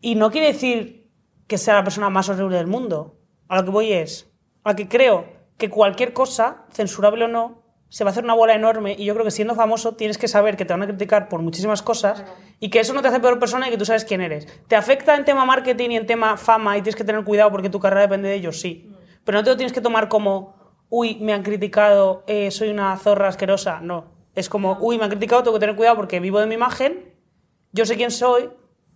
[0.00, 1.01] y no quiere decir
[1.46, 3.18] que sea la persona más horrible del mundo.
[3.48, 4.30] A lo que voy es,
[4.64, 5.26] a que creo
[5.58, 9.12] que cualquier cosa, censurable o no, se va a hacer una bola enorme y yo
[9.12, 12.24] creo que siendo famoso tienes que saber que te van a criticar por muchísimas cosas
[12.58, 14.48] y que eso no te hace peor persona y que tú sabes quién eres.
[14.66, 17.68] ¿Te afecta en tema marketing y en tema fama y tienes que tener cuidado porque
[17.68, 18.58] tu carrera depende de ellos?
[18.58, 18.90] Sí.
[19.24, 20.54] Pero no te lo tienes que tomar como,
[20.88, 23.80] uy, me han criticado, eh, soy una zorra asquerosa.
[23.80, 24.06] No.
[24.34, 27.14] Es como, uy, me han criticado, tengo que tener cuidado porque vivo de mi imagen,
[27.72, 28.48] yo sé quién soy,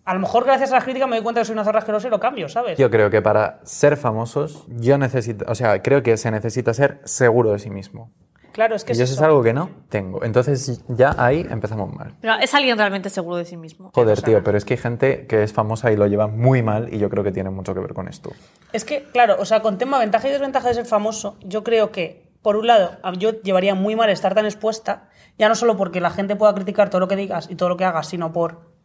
[0.06, 2.06] a lo mejor gracias a las críticas me doy cuenta que soy una zorra asquerosa
[2.06, 2.78] y lo cambio, ¿sabes?
[2.78, 7.00] Yo creo que para ser famosos, yo necesito, o sea, creo que se necesita ser
[7.04, 8.12] seguro de sí mismo.
[8.52, 10.24] Claro, es que Y es eso es algo que no tengo.
[10.24, 12.14] Entonces ya ahí empezamos mal.
[12.20, 13.90] Pero es alguien realmente seguro de sí mismo.
[13.94, 16.94] Joder, tío, pero es que hay gente que es famosa y lo lleva muy mal
[16.94, 18.30] y yo creo que tiene mucho que ver con esto.
[18.72, 21.90] Es que, claro, o sea, con tema ventaja y desventaja de ser famoso, yo creo
[21.90, 26.00] que, por un lado, yo llevaría muy mal estar tan expuesta, ya no solo porque
[26.00, 28.75] la gente pueda criticar todo lo que digas y todo lo que hagas, sino por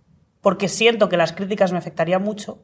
[0.41, 2.63] porque siento que las críticas me afectarían mucho.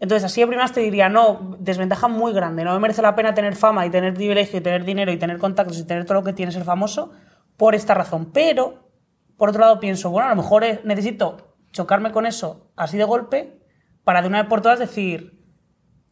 [0.00, 3.32] Entonces, así de primeras te diría, no, desventaja muy grande, no me merece la pena
[3.32, 6.24] tener fama y tener privilegio y tener dinero y tener contactos y tener todo lo
[6.24, 7.12] que tiene ser famoso
[7.56, 8.30] por esta razón.
[8.32, 8.90] Pero,
[9.36, 13.04] por otro lado, pienso, bueno, a lo mejor eh, necesito chocarme con eso así de
[13.04, 13.60] golpe
[14.04, 15.42] para de una vez por todas decir,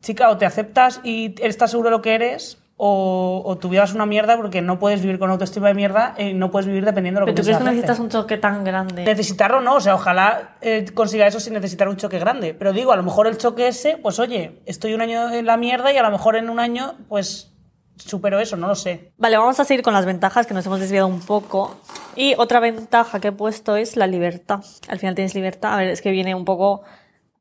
[0.00, 3.85] chica, o te aceptas y estás seguro de lo que eres, o, o tu vida
[3.85, 6.85] es una mierda porque no puedes vivir con autoestima de mierda y no puedes vivir
[6.85, 9.04] dependiendo de lo Pero que tú crees que necesitas un choque tan grande.
[9.04, 12.54] Necesitarlo no, o sea, ojalá eh, consiga eso sin necesitar un choque grande.
[12.54, 15.56] Pero digo, a lo mejor el choque ese, pues oye, estoy un año en la
[15.56, 17.52] mierda y a lo mejor en un año, pues
[17.96, 19.12] supero eso, no lo sé.
[19.16, 21.76] Vale, vamos a seguir con las ventajas que nos hemos desviado un poco.
[22.16, 24.64] Y otra ventaja que he puesto es la libertad.
[24.88, 25.74] Al final tienes libertad.
[25.74, 26.82] A ver, es que viene un poco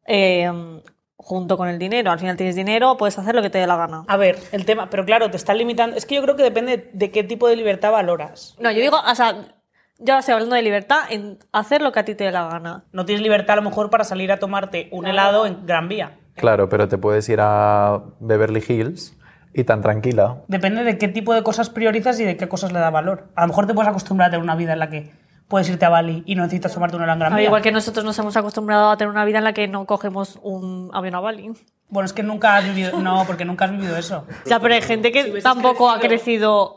[0.05, 0.51] eh,
[1.21, 2.11] junto con el dinero.
[2.11, 4.03] Al final tienes dinero, puedes hacer lo que te dé la gana.
[4.07, 5.95] A ver, el tema, pero claro, te están limitando.
[5.95, 8.55] Es que yo creo que depende de qué tipo de libertad valoras.
[8.59, 9.45] No, yo digo, o sea,
[9.99, 12.85] yo estoy hablando de libertad en hacer lo que a ti te dé la gana.
[12.91, 16.17] No tienes libertad a lo mejor para salir a tomarte un helado en Gran Vía.
[16.35, 19.15] Claro, pero te puedes ir a Beverly Hills
[19.53, 20.43] y tan tranquila.
[20.47, 23.29] Depende de qué tipo de cosas priorizas y de qué cosas le da valor.
[23.35, 25.11] A lo mejor te puedes acostumbrar a tener una vida en la que
[25.51, 27.43] puedes irte a Bali y no necesitas tomarte un Gran Vía.
[27.45, 30.39] igual que nosotros nos hemos acostumbrado a tener una vida en la que no cogemos
[30.41, 31.51] un avión a Bali.
[31.89, 32.97] Bueno, es que nunca has vivido...
[32.99, 34.25] No, porque nunca has vivido eso.
[34.45, 36.07] Ya, pero hay gente que hubieses tampoco ha crecido-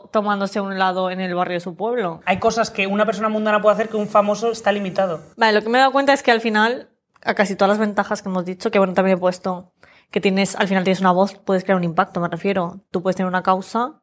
[0.03, 2.19] crecido tomándose un helado en el barrio de su pueblo.
[2.25, 5.21] Hay cosas que una persona mundana puede hacer que un famoso está limitado.
[5.37, 6.89] Vale, lo que me he dado cuenta es que al final,
[7.23, 9.71] a casi todas las ventajas que hemos dicho, que bueno, también he puesto
[10.11, 12.81] que tienes, al final tienes una voz, puedes crear un impacto, me refiero.
[12.91, 14.01] Tú puedes tener una causa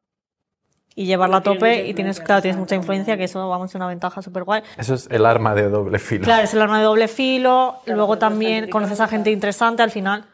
[0.95, 3.49] y llevarla a Tienes tope mucha y tienes, influencia, claro, tienes mucha influencia, que eso
[3.49, 4.63] vamos a una ventaja súper guay.
[4.77, 6.25] Eso es el arma de doble filo.
[6.25, 10.27] Claro, es el arma de doble filo, luego también conoces a gente interesante, al final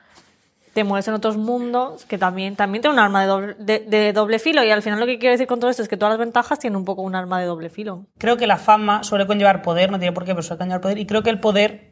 [0.75, 4.13] te mueves en otros mundos que también, también tiene un arma de doble, de, de
[4.13, 6.13] doble filo y al final lo que quiero decir con todo esto es que todas
[6.13, 8.07] las ventajas tienen un poco un arma de doble filo.
[8.19, 10.99] Creo que la fama suele conllevar poder, no tiene por qué, pero suele conllevar poder.
[10.99, 11.91] Y creo que el poder,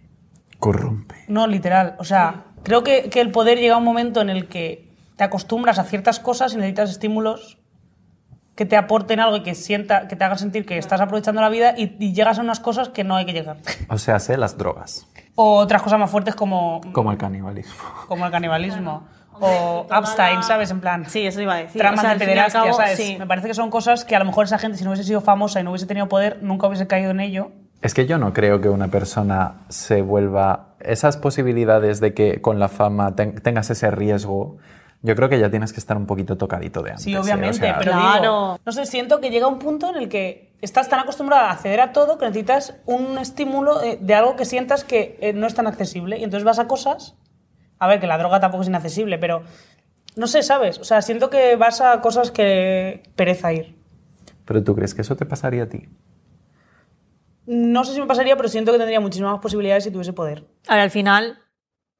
[0.59, 1.17] Corrompe.
[1.27, 4.47] no literal, o sea, creo que, que el poder llega a un momento en el
[4.47, 7.59] que te acostumbras a ciertas cosas y necesitas estímulos
[8.57, 11.49] que te aporten algo y que, sienta, que te hagan sentir que estás aprovechando la
[11.51, 13.59] vida y, y llegas a unas cosas que no hay que llegar.
[13.89, 15.07] O sea, sé las drogas.
[15.37, 17.75] O otras cosas más fuertes como, Como el canibalismo.
[18.09, 19.07] como el canibalismo.
[19.39, 20.71] O Epstein, ¿sabes?
[20.71, 21.05] En plan.
[21.07, 21.79] Sí, eso iba a decir.
[21.79, 22.97] tramas O sea, de pederastia, cabo, ¿sabes?
[22.97, 23.17] sí.
[23.19, 25.21] Me parece que son cosas que a lo mejor esa gente, si no hubiese sido
[25.21, 27.51] famosa y no hubiese tenido poder, nunca hubiese caído en ello.
[27.83, 30.69] Es que yo no creo que una persona se vuelva...
[30.81, 34.57] Esas posibilidades de que con la fama ten- tengas ese riesgo,
[35.03, 37.05] yo creo que ya tienes que estar un poquito tocadito de antes.
[37.05, 37.19] Sí, ¿eh?
[37.19, 38.23] O obviamente, sea, pero Claro.
[38.23, 41.53] digo, no sé, siento que llega un punto en el que estás tan acostumbrada a
[41.53, 45.47] acceder a todo que necesitas un estímulo eh, de algo que sientas que eh, no
[45.47, 46.19] es tan accesible.
[46.19, 47.15] Y entonces vas a cosas,
[47.79, 49.43] a ver, que la droga tampoco es inaccesible, pero
[50.17, 50.79] no sé, ¿sabes?
[50.79, 53.77] O sea, siento que vas a cosas que pereza ir.
[54.47, 55.89] Pero tú crees que eso te pasaría a ti?
[57.47, 60.45] No sé si me pasaría, pero siento que tendría muchísimas más posibilidades si tuviese poder.
[60.67, 61.39] A ver, al final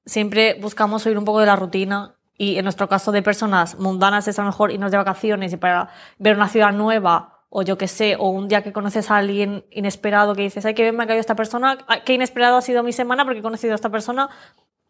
[0.05, 4.29] siempre buscamos oír un poco de la rutina y en nuestro caso de personas mundanas
[4.29, 7.79] es a lo mejor irnos de vacaciones y para ver una ciudad nueva o yo
[7.79, 10.97] qué sé, o un día que conoces a alguien inesperado que dices, ay, qué bien
[10.97, 13.77] me ha caído esta persona, qué inesperado ha sido mi semana porque he conocido a
[13.77, 14.29] esta persona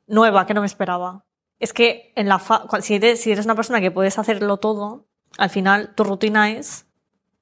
[0.06, 1.24] nueva que no me esperaba.
[1.60, 5.06] Es que en la fa- si, eres, si eres una persona que puedes hacerlo todo,
[5.38, 6.86] al final tu rutina es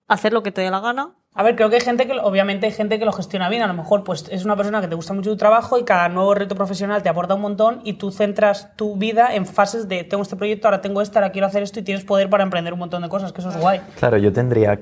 [0.08, 2.66] hacer lo que te dé la gana A ver, creo que hay gente que, obviamente
[2.66, 3.62] hay gente que lo gestiona bien.
[3.62, 6.08] A lo mejor, pues es una persona que te gusta mucho tu trabajo y cada
[6.08, 10.04] nuevo reto profesional te aporta un montón y tú centras tu vida en fases de
[10.04, 12.72] tengo este proyecto, ahora tengo este, ahora quiero hacer esto y tienes poder para emprender
[12.72, 13.80] un montón de cosas, que eso es guay.
[13.98, 14.80] Claro, yo tendría...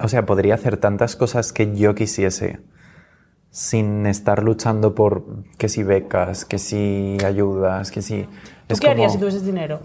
[0.00, 2.60] o sea, podría hacer tantas cosas que yo quisiese
[3.50, 5.24] sin estar luchando por
[5.58, 8.28] que si becas, que si ayudas, que si...
[8.68, 9.80] ¿Tú qué harías si tuvieses dinero?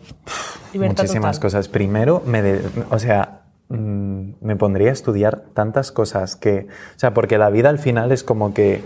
[0.72, 1.42] Libertad muchísimas total.
[1.42, 1.68] cosas.
[1.70, 7.14] Primero, me de- o sea, mm, me pondría a estudiar tantas cosas que, o sea,
[7.14, 8.82] porque la vida al final es como que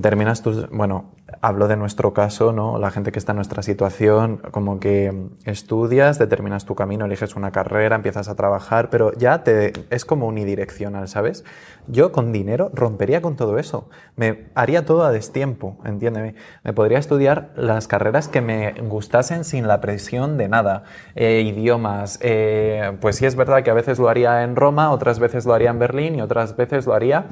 [0.00, 2.78] terminas tus, bueno, hablo de nuestro caso, ¿no?
[2.78, 7.50] La gente que está en nuestra situación, como que estudias, determinas tu camino, eliges una
[7.50, 11.44] carrera, empiezas a trabajar, pero ya te, es como unidireccional, ¿sabes?
[11.88, 13.88] Yo con dinero rompería con todo eso.
[14.14, 16.36] Me haría todo a destiempo, entiéndeme.
[16.62, 20.84] Me podría estudiar las carreras que me gustasen sin la presión de nada.
[21.16, 25.18] Eh, idiomas, eh, pues sí es verdad que a veces lo haría en Roma, otras
[25.18, 27.26] veces lo haría en Berlín y otras veces lo haría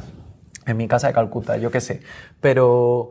[0.71, 2.01] en mi casa de Calcuta, yo qué sé.
[2.41, 3.11] Pero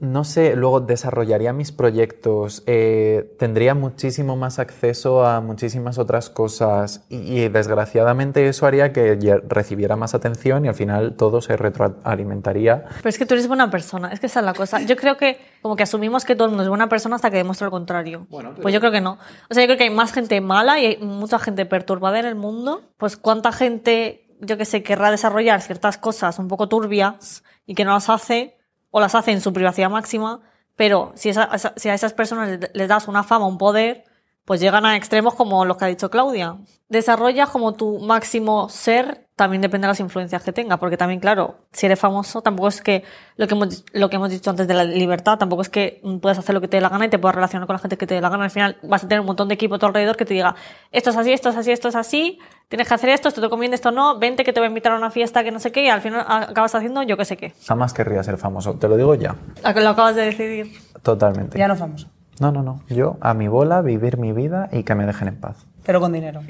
[0.00, 7.04] no sé, luego desarrollaría mis proyectos, eh, tendría muchísimo más acceso a muchísimas otras cosas
[7.10, 12.86] y, desgraciadamente eso haría que recibiera más atención y al final todo se retroalimentaría.
[12.96, 14.80] Pero es que tú eres buena persona, es que esa es la cosa.
[14.80, 17.36] Yo creo que como que asumimos que todo el mundo es buena persona hasta que
[17.36, 18.26] demuestra lo contrario.
[18.62, 19.18] Pues yo creo que no.
[19.50, 22.24] O sea, yo creo que hay más gente mala y hay mucha gente perturbada en
[22.24, 22.82] el mundo.
[22.96, 27.84] Pues cuánta gente, yo que sé, querrá desarrollar ciertas cosas un poco turbias y que
[27.84, 28.56] no las hace
[28.90, 30.40] o las hace en su privacidad máxima,
[30.76, 31.30] pero si,
[31.76, 34.04] si a esas personas les das una fama, un poder,
[34.50, 36.56] pues llegan a extremos como los que ha dicho Claudia.
[36.88, 41.58] Desarrolla como tu máximo ser, también depende de las influencias que tenga, porque también, claro,
[41.70, 43.04] si eres famoso, tampoco es que
[43.36, 46.36] lo que hemos, lo que hemos dicho antes de la libertad, tampoco es que puedas
[46.36, 48.08] hacer lo que te dé la gana y te puedas relacionar con la gente que
[48.08, 48.42] te dé la gana.
[48.42, 50.56] Al final vas a tener un montón de equipo a tu alrededor que te diga,
[50.90, 53.48] esto es así, esto es así, esto es así, tienes que hacer esto, esto te
[53.48, 55.70] conviene, esto no, vente que te voy a invitar a una fiesta que no sé
[55.70, 57.54] qué, y al final acabas haciendo yo que sé qué.
[57.68, 59.36] Jamás querría ser famoso, te lo digo ya.
[59.62, 60.72] Lo acabas de decidir.
[61.04, 61.56] Totalmente.
[61.56, 62.08] Ya no famoso.
[62.40, 62.82] No, no, no.
[62.88, 65.66] Yo a mi bola, vivir mi vida y que me dejen en paz.
[65.84, 66.40] Pero con dinero.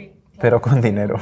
[0.40, 1.16] Pero con dinero.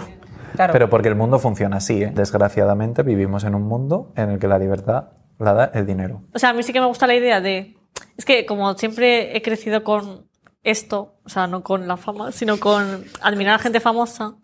[0.55, 0.73] Claro.
[0.73, 2.13] Pero porque el mundo funciona así, ¿eh?
[2.15, 6.23] Desgraciadamente vivimos en un mundo en el que la libertad la da el dinero.
[6.35, 7.77] O sea, a mí sí que me gusta la idea de...
[8.17, 10.27] Es que como siempre he crecido con
[10.63, 14.35] esto, o sea, no con la fama, sino con admirar a gente famosa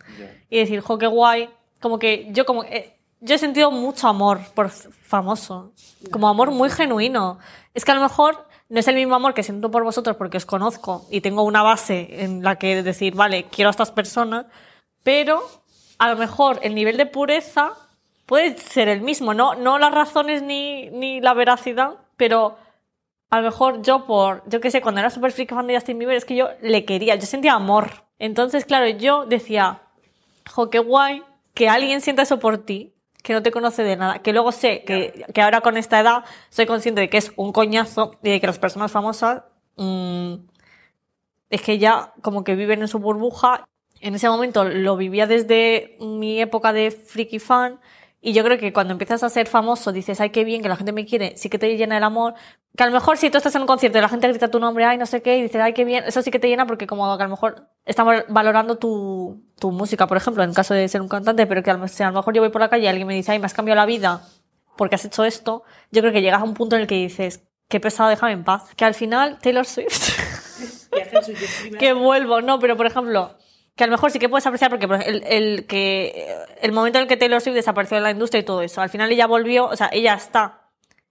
[0.48, 1.50] y decir, jo, qué guay.
[1.80, 2.64] Como que yo como...
[2.64, 5.72] Eh, yo he sentido mucho amor por famoso,
[6.10, 7.38] como amor muy genuino.
[7.72, 10.38] Es que a lo mejor no es el mismo amor que siento por vosotros porque
[10.38, 14.46] os conozco y tengo una base en la que decir, vale, quiero a estas personas,
[15.02, 15.42] pero
[15.98, 17.72] a lo mejor el nivel de pureza
[18.26, 22.56] puede ser el mismo, no, no las razones ni, ni la veracidad, pero
[23.30, 25.98] a lo mejor yo por, yo qué sé, cuando era súper freak fan de Justin
[25.98, 28.04] Bieber es que yo le quería, yo sentía amor.
[28.18, 29.82] Entonces, claro, yo decía,
[30.48, 31.22] jo, qué guay
[31.52, 32.93] que alguien sienta eso por ti
[33.24, 36.24] que no te conoce de nada, que luego sé que, que, ahora con esta edad
[36.50, 39.44] soy consciente de que es un coñazo y de que las personas famosas
[39.78, 40.34] mmm,
[41.48, 43.66] es que ya como que viven en su burbuja.
[44.00, 47.80] En ese momento lo vivía desde mi época de freaky fan
[48.26, 50.76] y yo creo que cuando empiezas a ser famoso dices, ay, qué bien, que la
[50.76, 52.32] gente me quiere, sí que te llena el amor.
[52.74, 54.58] Que a lo mejor si tú estás en un concierto y la gente grita tu
[54.58, 56.66] nombre, ay, no sé qué, y dices, ay, qué bien, eso sí que te llena
[56.66, 60.72] porque como que a lo mejor estamos valorando tu, tu música, por ejemplo, en caso
[60.72, 62.86] de ser un cantante, pero que a lo, mejor yo voy por la calle y
[62.86, 64.22] alguien me dice, ay, me has cambiado la vida
[64.78, 67.44] porque has hecho esto, yo creo que llegas a un punto en el que dices,
[67.68, 68.74] qué pesado, déjame en paz.
[68.74, 70.12] Que al final Taylor Swift...
[71.78, 73.36] que vuelvo, no, pero por ejemplo,
[73.76, 77.02] que a lo mejor sí que puedes apreciar porque el, el, que, el momento en
[77.02, 79.66] el que Taylor Swift desapareció de la industria y todo eso, al final ella volvió,
[79.66, 80.70] o sea, ella está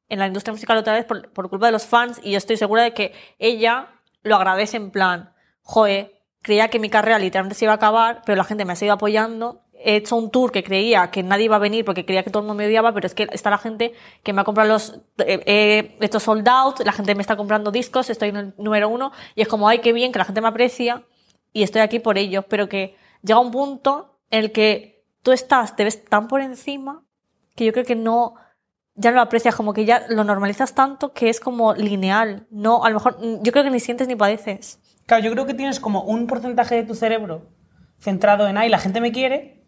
[0.09, 2.57] en la industria musical otra vez por, por culpa de los fans y yo estoy
[2.57, 3.89] segura de que ella
[4.21, 8.35] lo agradece en plan, joe, creía que mi carrera literalmente se iba a acabar, pero
[8.35, 9.61] la gente me ha seguido apoyando.
[9.85, 12.41] He hecho un tour que creía que nadie iba a venir porque creía que todo
[12.41, 15.01] el mundo me odiaba, pero es que está la gente que me ha comprado los,
[15.19, 18.87] eh, he hecho sold out, la gente me está comprando discos, estoy en el número
[18.87, 21.03] uno, y es como, ay, qué bien, que la gente me aprecia,
[21.53, 25.75] y estoy aquí por ellos, pero que llega un punto en el que tú estás,
[25.75, 27.03] te ves tan por encima
[27.55, 28.33] que yo creo que no,
[28.95, 32.47] ya no lo aprecias, como que ya lo normalizas tanto que es como lineal.
[32.49, 34.79] No, a lo mejor, yo creo que ni sientes ni padeces.
[35.05, 37.49] Claro, yo creo que tienes como un porcentaje de tu cerebro
[37.99, 39.63] centrado en, ay, la gente me quiere,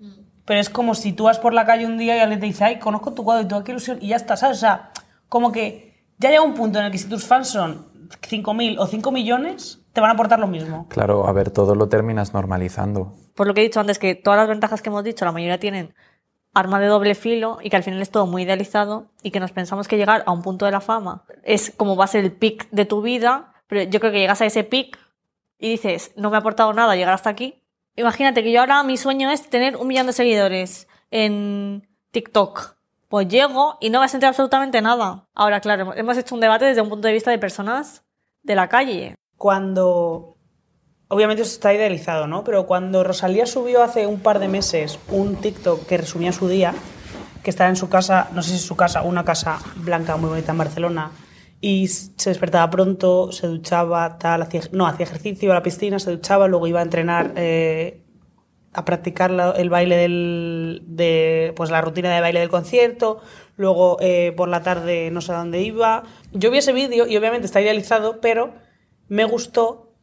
[0.46, 2.66] pero es como si tú vas por la calle un día y alguien te dice,
[2.66, 4.58] ay, conozco tu cuadro y tu qué ilusión, y ya está, ¿sabes?
[4.58, 4.92] O sea,
[5.30, 8.88] como que ya llega un punto en el que si tus fans son 5.000 o
[8.88, 10.88] 5 millones, te van a aportar lo mismo.
[10.90, 13.16] Claro, a ver, todo lo terminas normalizando.
[13.34, 15.58] Por lo que he dicho antes, que todas las ventajas que hemos dicho, la mayoría
[15.58, 15.96] tienen
[16.54, 19.54] arma de doble filo y que al final es todo muy idealizado y que nos
[19.54, 22.34] pensamos que llegar a un punto de la fama es como va a ser el
[22.34, 25.00] pic de tu vida, pero yo creo que llegas a ese pic
[25.60, 27.64] y dices, no me ha aportado nada llegar hasta aquí.
[27.96, 32.76] Imagínate que yo ahora mi sueño es tener un millón de seguidores en TikTok.
[33.08, 35.30] Pues llego y no vas a sentir absolutamente nada.
[35.34, 38.04] Ahora, claro, hemos hecho un debate desde un punto de vista de personas
[38.44, 40.38] de la calle cuando,
[41.08, 42.44] obviamente está idealizado, ¿no?
[42.44, 46.74] Pero cuando Rosalía subió hace un par de meses un TikTok que resumía su día,
[47.44, 50.30] que estaba en su casa, no sé si es su casa, una casa blanca muy
[50.30, 51.12] bonita en Barcelona,
[51.62, 56.12] y se despertaba pronto, se duchaba, tal, no, hacía ejercicio, iba a la piscina, se
[56.12, 58.02] duchaba, luego iba a entrenar eh,
[58.74, 63.20] a practicar la- el baile del, de, pues la rutina de baile del concierto,
[63.58, 66.04] luego eh, por la tarde no sé a dónde iba.
[66.34, 68.54] Yo vi ese vídeo y obviamente está idealizado, pero
[69.08, 69.94] me gustó,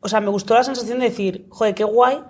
[0.00, 2.22] o sea, me gustó la sensación de decir, joder, qué guay.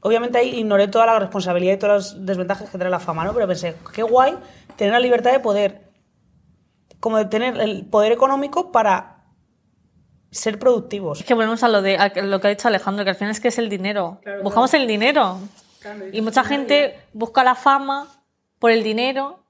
[0.00, 3.32] Obviamente ahí ignoré toda la responsabilidad y todas las desventajas que trae la fama, ¿no?
[3.32, 4.36] Pero pensé, qué guay
[4.76, 5.90] tener la libertad de poder,
[7.00, 9.24] como de tener el poder económico para
[10.30, 11.20] ser productivos.
[11.20, 13.30] Es que volvemos a lo, de, a lo que ha dicho Alejandro, que al final
[13.30, 14.20] es que es el dinero.
[14.42, 15.38] Buscamos el dinero.
[16.12, 18.08] y mucha gente busca la fama
[18.58, 19.43] por el dinero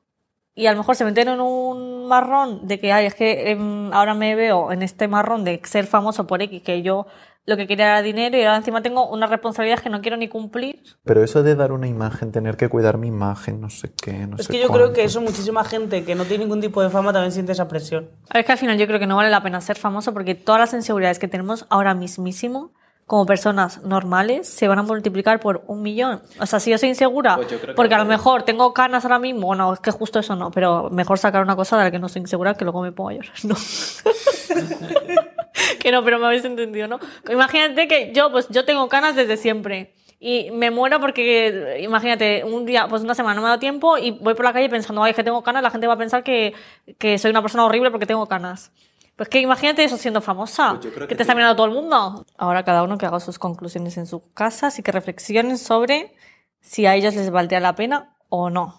[0.54, 3.92] y a lo mejor se meten en un marrón de que, ay, es que em,
[3.92, 7.06] ahora me veo en este marrón de ser famoso por X, que yo
[7.46, 10.28] lo que quería era dinero y ahora encima tengo una responsabilidad que no quiero ni
[10.28, 10.82] cumplir.
[11.04, 14.36] Pero eso de dar una imagen, tener que cuidar mi imagen, no sé qué, no
[14.38, 14.94] Es sé que yo creo cuánto.
[14.94, 18.08] que eso muchísima gente que no tiene ningún tipo de fama también siente esa presión.
[18.30, 20.14] A ver, es que al final yo creo que no vale la pena ser famoso
[20.14, 22.72] porque todas las inseguridades que tenemos ahora mismísimo
[23.06, 26.22] como personas normales se van a multiplicar por un millón.
[26.40, 28.10] O sea, si yo soy insegura, Pues yo porque a lo no.
[28.10, 31.56] mejor tengo canas ahora mismo, bueno, es que justo eso no, pero mejor sacar una
[31.56, 33.32] cosa de la que no soy insegura que luego me pongo a llorar.
[33.44, 33.54] No.
[35.80, 36.98] que no, pero me habéis entendido, ¿no?
[37.30, 39.94] Imagínate que yo, pues yo tengo canas desde siempre.
[40.20, 43.98] Y me muero porque, imagínate, un día, pues una semana no me ha dado tiempo
[43.98, 45.98] y voy por la calle pensando, ay, es que tengo canas, la gente va a
[45.98, 46.54] pensar que,
[46.98, 48.72] que soy una persona horrible porque tengo canas.
[49.16, 51.66] Pues que imagínate eso siendo famosa, Pues yo creo que, que te está mirando todo
[51.66, 52.24] el mundo.
[52.36, 56.14] Ahora cada uno que haga sus conclusiones en sus casas y que reflexionen sobre
[56.60, 58.74] si a ellos les valdría la pena o no.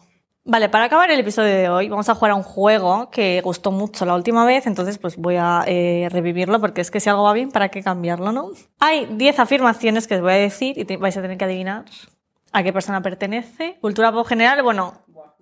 [0.47, 3.71] Vale, para acabar el episodio de hoy vamos a jugar a un juego que gustó
[3.71, 7.23] mucho la última vez, entonces pues voy a eh, revivirlo porque es que si algo
[7.23, 8.49] va bien, ¿para qué cambiarlo, no?
[8.79, 11.85] Hay 10 afirmaciones que os voy a decir y te- vais a tener que adivinar
[12.51, 13.77] a qué persona pertenece.
[13.81, 14.93] Cultura pop general, bueno,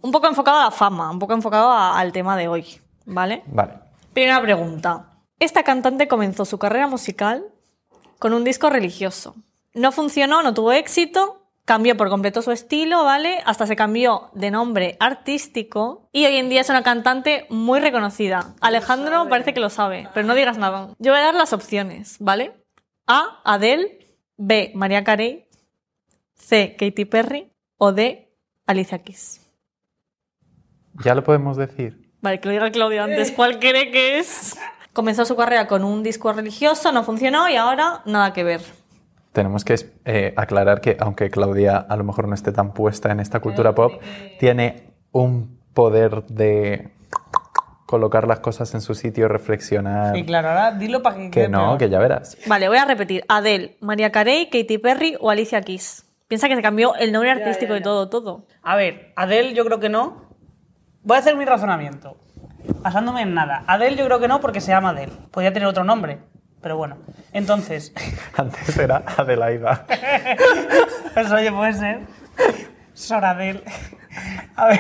[0.02, 2.66] un poco enfocado a la fama, un poco enfocado a- al tema de hoy,
[3.06, 3.44] ¿vale?
[3.48, 3.80] Vale.
[4.14, 5.10] Primera pregunta.
[5.40, 7.46] Esta cantante comenzó su carrera musical
[8.20, 9.36] con un disco religioso.
[9.74, 13.42] No funcionó, no tuvo éxito, cambió por completo su estilo, ¿vale?
[13.46, 18.54] Hasta se cambió de nombre artístico y hoy en día es una cantante muy reconocida.
[18.62, 20.90] Alejandro parece que lo sabe, pero no digas nada.
[21.00, 22.54] Yo voy a dar las opciones, ¿vale?
[23.08, 23.42] A.
[23.44, 24.16] Adele.
[24.38, 24.72] B.
[24.76, 25.48] María Carey.
[26.36, 26.76] C.
[26.78, 27.52] Katy Perry.
[27.78, 28.32] O D.
[28.68, 29.42] Alicia Keys.
[31.04, 32.03] Ya lo podemos decir.
[32.24, 33.32] Vale, que lo diga Claudia antes.
[33.32, 34.58] ¿Cuál cree que es?
[34.94, 38.62] Comenzó su carrera con un disco religioso, no funcionó y ahora nada que ver.
[39.34, 43.20] Tenemos que eh, aclarar que, aunque Claudia a lo mejor no esté tan puesta en
[43.20, 44.02] esta cultura pop,
[44.40, 46.92] tiene un poder de
[47.88, 50.16] colocar las cosas en su sitio, reflexionar.
[50.16, 51.78] Y claro, ahora dilo para que Que no, peor.
[51.78, 52.38] que ya verás.
[52.48, 53.26] Vale, voy a repetir.
[53.28, 56.06] Adele, María Carey, Katy Perry o Alicia Keys.
[56.28, 58.48] Piensa que se cambió el nombre artístico y todo, todo.
[58.62, 60.33] A ver, Adele yo creo que no.
[61.04, 62.18] Voy a hacer mi razonamiento.
[62.82, 63.64] Basándome en nada.
[63.68, 65.12] Adele yo creo que no porque se llama Adele.
[65.32, 66.20] Podría tener otro nombre.
[66.62, 66.98] Pero bueno.
[67.34, 67.94] Entonces,
[68.38, 69.86] Antes era Adelaida.
[71.14, 72.00] pues oye, puede ser.
[72.94, 73.64] Sor Adele.
[74.56, 74.80] A ver.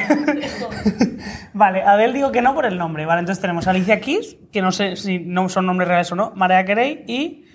[1.54, 3.06] Vale, Adele digo que no por el nombre.
[3.06, 6.32] Vale, entonces tenemos Alicia Keys, que no sé si no son nombres reales o no,
[6.36, 7.46] Mariah Carey y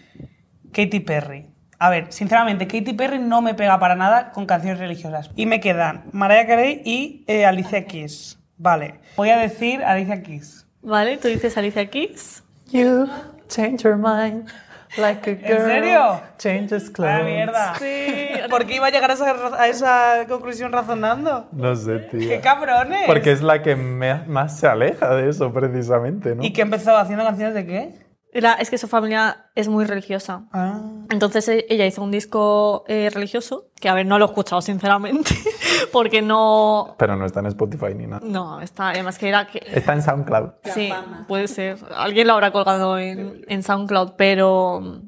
[0.73, 1.47] Katy Perry.
[1.79, 5.31] A ver, sinceramente, Katy Perry no me pega para nada con canciones religiosas.
[5.37, 8.38] Y me quedan Mariah Carey y eh, Alicia Keys.
[8.59, 10.66] Vale, voy a decir Alicia Keys.
[10.83, 12.42] Vale, tú dices Alicia Keys.
[12.71, 13.09] You
[13.49, 14.49] change your mind
[14.97, 15.66] like a girl.
[15.66, 16.21] serio?
[16.38, 17.25] Changes ¡Ah, clothes.
[17.25, 17.75] mierda!
[17.79, 18.29] Sí.
[18.51, 21.49] ¿Por qué iba a llegar a esa, a esa conclusión razonando?
[21.53, 22.29] No sé, tío.
[22.29, 23.03] ¡Qué cabrones!
[23.07, 26.42] Porque es la que me- más se aleja de eso, precisamente, ¿no?
[26.42, 28.08] ¿Y qué empezó haciendo canciones de qué?
[28.33, 30.45] Era, es que su familia es muy religiosa.
[30.53, 30.81] Ah.
[31.11, 34.61] Entonces e- ella hizo un disco eh, religioso, que a ver, no lo he escuchado
[34.61, 35.35] sinceramente,
[35.93, 36.95] porque no...
[36.99, 38.21] Pero no está en Spotify ni nada.
[38.25, 39.47] No, está, además que era...
[39.47, 40.51] Que, Está en SoundCloud.
[40.75, 40.91] sí,
[41.27, 41.79] puede ser.
[41.97, 45.01] Alguien lo habrá colgado en, en SoundCloud, pero,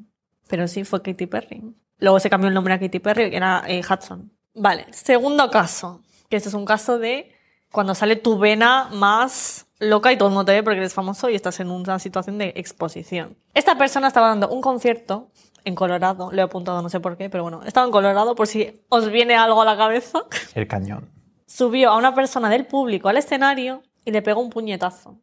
[0.47, 1.63] pero sí, fue Katy Perry.
[1.99, 4.31] Luego se cambió el nombre a Katy Perry, que era eh, Hudson.
[4.55, 7.31] Vale, segundo caso, que este es un caso de
[7.71, 11.29] cuando sale tu vena más loca y todo el mundo te ve porque eres famoso
[11.29, 13.35] y estás en una situación de exposición.
[13.53, 15.29] Esta persona estaba dando un concierto
[15.65, 18.47] en Colorado, lo he apuntado no sé por qué, pero bueno, estaba en Colorado por
[18.47, 20.23] si os viene algo a la cabeza.
[20.55, 21.09] El cañón.
[21.45, 25.17] Subió a una persona del público al escenario y le pegó un puñetazo.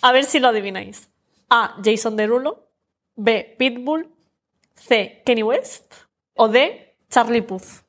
[0.00, 1.10] A ver si lo adivináis.
[1.50, 1.76] A.
[1.84, 2.70] Jason Derulo.
[3.16, 3.56] B.
[3.58, 4.08] Pitbull.
[4.74, 5.22] C.
[5.26, 5.92] Kenny West.
[6.34, 6.96] O D.
[7.10, 7.82] Charlie Puth.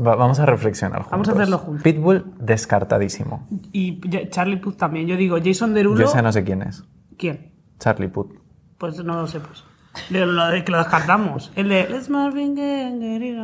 [0.00, 1.10] Va- vamos a reflexionar juntos.
[1.12, 1.82] Vamos a hacerlo juntos.
[1.82, 3.46] Pitbull, descartadísimo.
[3.72, 5.06] Y Charlie Puth también.
[5.06, 6.00] Yo digo, Jason Derulo.
[6.00, 6.84] Yo ese no sé quién es.
[7.16, 7.52] ¿Quién?
[7.78, 8.32] Charlie Puth.
[8.78, 9.64] Pues no lo sé, pues.
[10.10, 11.50] De lo de que lo descartamos.
[11.56, 13.38] El de Let's Marvin Gaye.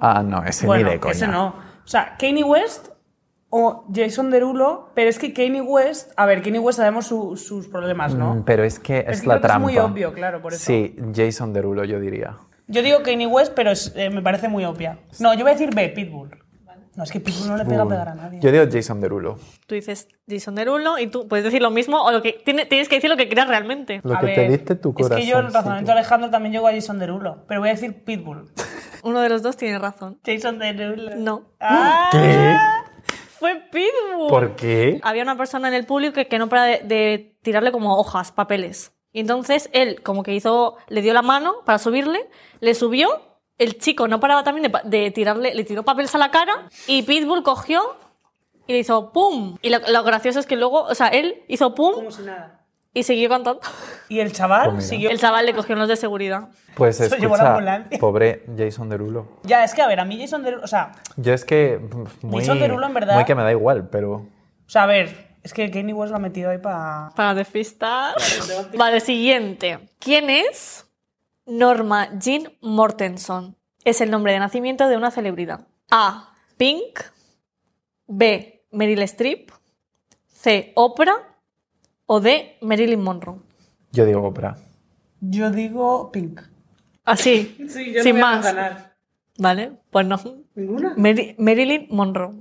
[0.00, 1.12] Ah, no, ese Bueno, ni de coña.
[1.12, 1.46] ese no.
[1.48, 2.88] O sea, Kanye West
[3.48, 7.68] o Jason Derulo, pero es que Kanye West, a ver, Kanye West sabemos su- sus
[7.68, 8.34] problemas, ¿no?
[8.34, 9.58] Mm, Pero es que es, Es que la creo que es trampa.
[9.66, 10.64] muy obvio, claro, por eso.
[10.64, 12.36] Sí, Jason Derulo, yo diría.
[12.66, 14.98] Yo digo Kanye West, pero es- eh, me parece muy obvia.
[15.20, 16.30] No, yo voy a decir B, Pitbull.
[16.96, 18.38] No, es que Pitbull no le pega a pegar a nadie.
[18.40, 19.36] Yo digo Jason Derulo.
[19.66, 22.88] Tú dices Jason Derulo y tú puedes decir lo mismo o lo que tiene- tienes
[22.88, 24.00] que decir lo que creas realmente.
[24.04, 25.18] Lo A que te ver, diste tu corazón.
[25.18, 27.72] Es que yo el razonamiento de Alejandro también llego a Jason Derulo, pero voy a
[27.72, 28.48] decir Pitbull.
[29.02, 30.20] Uno de los dos tiene razón.
[30.24, 31.16] Jason Derulo.
[31.16, 31.42] No.
[31.58, 32.56] Ah, ¿Qué?
[33.40, 34.28] Fue Pitbull.
[34.28, 35.00] ¿Por qué?
[35.02, 38.30] Había una persona en el público que, que no para de, de tirarle como hojas,
[38.30, 38.92] papeles.
[39.14, 42.28] Y entonces él como que hizo, le dio la mano para subirle,
[42.60, 43.08] le subió,
[43.58, 47.42] el chico no paraba también de, tirarle, le tiró papeles a la cara y Pitbull
[47.44, 47.80] cogió
[48.66, 49.56] y le hizo ¡pum!
[49.62, 51.94] Y lo, lo gracioso es que luego, o sea, él hizo ¡pum!
[51.94, 52.62] Como si nada.
[52.92, 53.60] y siguió cantando.
[54.08, 55.10] Y el chaval Pues siguió.
[55.10, 56.48] El chaval le cogió los de seguridad.
[56.74, 57.98] Pues Se llevó la escucha, ambulancia.
[58.00, 59.28] pobre Jason Derulo.
[59.44, 60.64] Ya, es que a ver, a mí Jason Derulo.
[60.64, 61.78] O sea, Yo es que
[62.22, 64.26] muy, Jason Derulo, en verdad- muy que me da igual, pero o
[64.66, 67.10] sea, a ver, es que Kanye West lo ha metido ahí para.
[67.14, 68.16] Para despistar.
[68.76, 69.78] vale, siguiente.
[70.00, 70.86] ¿Quién es
[71.46, 73.56] Norma Jean Mortenson?
[73.84, 75.66] Es el nombre de nacimiento de una celebridad.
[75.90, 76.34] A.
[76.56, 77.00] Pink.
[78.06, 78.64] B.
[78.72, 79.50] Meryl Streep.
[80.26, 80.72] C.
[80.74, 81.36] Oprah.
[82.06, 82.56] O D.
[82.60, 83.38] Marilyn Monroe.
[83.92, 84.56] yo digo Oprah.
[85.20, 86.40] Yo digo Pink.
[87.04, 87.56] Así,
[88.02, 88.46] sin más.
[89.38, 90.18] Vale, pues no.
[90.54, 90.94] ¿Ninguna?
[90.96, 92.34] Mary- Marilyn Monroe.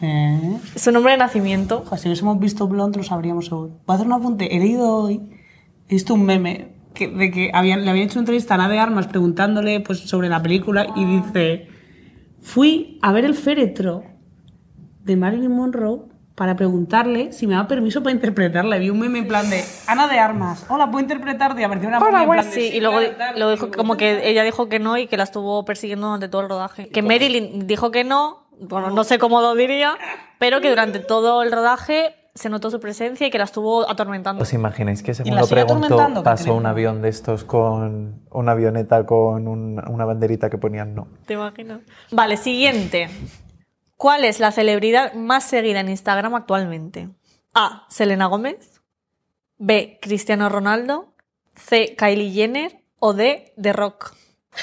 [0.00, 0.56] ¿Qué?
[0.76, 1.82] Su nombre de nacimiento.
[1.86, 3.80] Ojo, si hubiésemos visto Blonde lo sabríamos seguro.
[3.86, 4.54] Voy a hacer un apunte.
[4.54, 5.20] He leído hoy,
[5.88, 8.68] he visto un meme que, de que habían, le habían hecho una entrevista a Ana
[8.68, 11.68] de Armas preguntándole pues, sobre la película y dice,
[12.40, 14.04] fui a ver el féretro
[15.04, 18.76] de Marilyn Monroe para preguntarle si me daba permiso para interpretarla.
[18.76, 21.62] Vi un meme en plan de Ana de Armas, hola, ¿puedo interpretarte?
[21.62, 24.78] Y apareció una plan de, Sí, y luego Y dijo, como que ella dijo que
[24.78, 26.88] no y que la estuvo persiguiendo durante todo el rodaje.
[26.88, 29.96] Que Marilyn dijo que no, bueno, no sé cómo lo diría,
[30.38, 34.42] pero que durante todo el rodaje se notó su presencia y que la estuvo atormentando.
[34.42, 39.06] ¿Os imagináis que ¿Y según lo preguntó pasó un avión de estos con una avioneta
[39.06, 41.08] con un- una banderita que ponían no?
[41.26, 41.80] ¿Te imaginas?
[42.10, 43.08] Vale, siguiente.
[43.96, 47.08] ¿Cuál es la celebridad más seguida en Instagram actualmente?
[47.54, 47.86] A.
[47.88, 48.82] Selena Gómez.
[49.56, 49.98] B.
[50.02, 51.14] Cristiano Ronaldo.
[51.54, 51.96] C.
[51.96, 52.82] Kylie Jenner.
[52.98, 53.54] O D.
[53.58, 54.14] The Rock.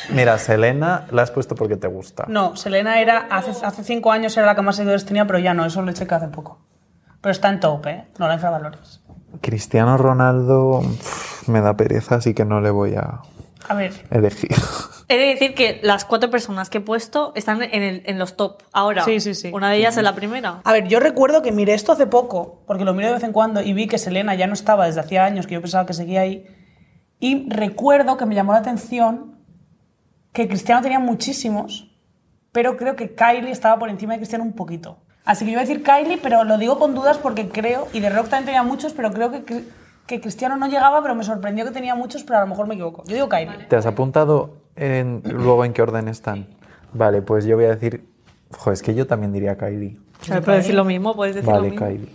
[0.10, 2.26] Mira, Selena la has puesto porque te gusta.
[2.28, 5.54] No, Selena era, hace, hace cinco años era la que más seguidores tenía, pero ya
[5.54, 6.60] no, eso lo he checado hace poco.
[7.22, 8.08] Pero está en top, ¿eh?
[8.20, 9.02] No la infravalores.
[9.42, 13.22] Cristiano Ronaldo pff, me da pereza, así que no le voy a
[13.70, 14.52] A ver, elegir.
[15.10, 18.36] He de decir que las cuatro personas que he puesto están en, el- en los
[18.38, 19.04] top ahora.
[19.04, 19.52] Sí, sí, sí.
[19.54, 20.62] Una de ellas es la primera.
[20.64, 23.34] A ver, yo recuerdo que miré esto hace poco, porque lo miro de vez en
[23.34, 25.94] cuando y vi que Selena ya no estaba desde hacía años, que yo pensaba que
[25.94, 26.46] seguía ahí.
[27.20, 29.33] Y recuerdo que me llamó la atención
[30.34, 31.90] que Cristiano tenía muchísimos,
[32.52, 34.98] pero creo que Kylie estaba por encima de Cristiano un poquito.
[35.26, 38.00] Así que yo voy a decir Kylie, pero lo digo con dudas porque creo, y
[38.02, 39.64] de Rock también tenía muchos, pero creo que,
[40.20, 43.04] Cristiano no llegaba, pero me sorprendió que tenía muchos, pero a lo mejor me equivoco.
[43.08, 43.66] Yo digo Kylie.
[43.70, 46.48] ¿Te has apuntado en- luego en qué orden están?
[46.94, 48.06] Vale, pues yo voy a decir...
[48.56, 49.98] Joder, es que yo también diría Kylie.
[50.22, 51.88] O sea, puedes decir lo mismo, puedes decir lo Vale, mismo.
[51.88, 52.10] Kylie.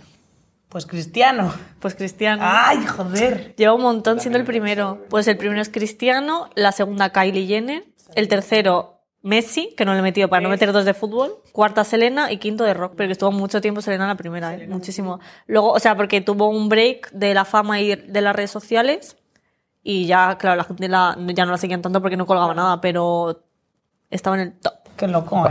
[0.69, 1.51] Pues Cristiano.
[1.79, 2.41] Pues Cristiano.
[2.45, 3.53] ¡Ay, joder!
[3.57, 4.99] Lleva un montón siendo el primero.
[5.09, 7.83] Pues el primero es Cristiano, la segunda Kylie Jenner,
[8.15, 11.83] el tercero Messi, que no le he metido para no meter dos de fútbol, cuarta
[11.83, 14.67] Selena y quinto de rock, pero que estuvo mucho tiempo Selena en la primera, ¿eh?
[14.67, 15.19] muchísimo.
[15.45, 19.17] Luego, o sea, porque tuvo un break de la fama y de las redes sociales
[19.83, 22.79] y ya, claro, la gente la- ya no la seguían tanto porque no colgaba nada,
[22.79, 23.43] pero
[24.09, 24.73] estaba en el top.
[24.95, 25.49] Qué loco, ¿eh?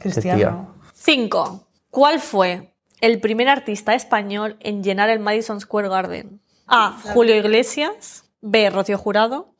[0.00, 0.74] Qué Cristiano.
[0.92, 1.66] 5.
[1.90, 6.40] ¿Cuál fue el primer artista español en llenar el Madison Square Garden?
[6.66, 6.98] A.
[7.12, 8.24] Julio Iglesias.
[8.40, 8.68] B.
[8.70, 9.54] Rocío Jurado.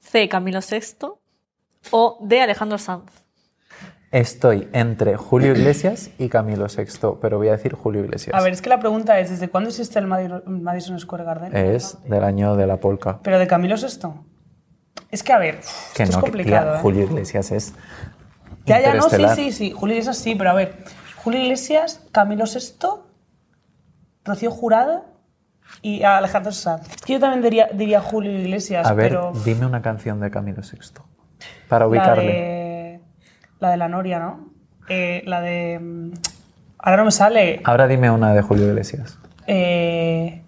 [0.00, 0.28] C.
[0.28, 1.08] Camilo VI.
[1.90, 2.40] O D.
[2.40, 3.10] Alejandro Sanz.
[4.10, 8.34] Estoy entre Julio Iglesias y Camilo VI, pero voy a decir Julio Iglesias.
[8.34, 11.54] A ver, es que la pregunta es, ¿desde cuándo existe el Madi- Madison Square Garden?
[11.54, 13.18] Es del año de la polka.
[13.22, 14.24] Pero de Camilo Sesto.
[15.10, 15.60] Es que, a ver,
[15.94, 16.82] Que esto no, es que, complicado, tía, ¿eh?
[16.82, 17.74] Julio Iglesias es
[18.64, 19.72] Ya, ya, no, sí, sí, sí.
[19.72, 20.78] Julio Iglesias sí, pero a ver.
[21.16, 23.06] Julio Iglesias, Camilo Sesto,
[24.24, 25.04] Rocío Jurado
[25.82, 26.88] y Alejandro Sanz.
[26.88, 29.32] Es que yo también diría, diría Julio Iglesias, A ver, pero...
[29.44, 30.78] dime una canción de Camilo VI
[31.68, 32.24] para La ubicarle.
[32.32, 33.00] de,
[33.60, 34.50] la de la Noria, ¿no?
[34.88, 35.78] Eh, la de...
[35.80, 36.12] mm,
[36.78, 37.60] Ahora no me sale.
[37.64, 39.18] Ahora dime una de Julio Iglesias.
[39.46, 40.42] Eh,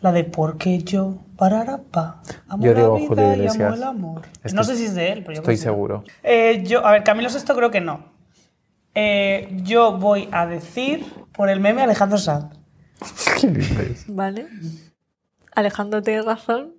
[0.00, 2.20] la de porque yo pararapa.
[2.48, 3.74] Amo Yo la digo vida Julio y amo Iglesias.
[3.76, 4.22] el amor.
[4.42, 6.04] Estoy- no sé si es de él, pero yo Estoy seguro.
[6.22, 8.12] Eh, yo, a ver, Camilo Sesto creo que no.
[8.94, 12.54] Eh, yo voy a decir por el meme Alejandro Sanz.
[13.40, 14.04] ¿Qué dices?
[14.08, 14.46] ¿Vale?
[15.54, 16.74] Alejandro tiene razón.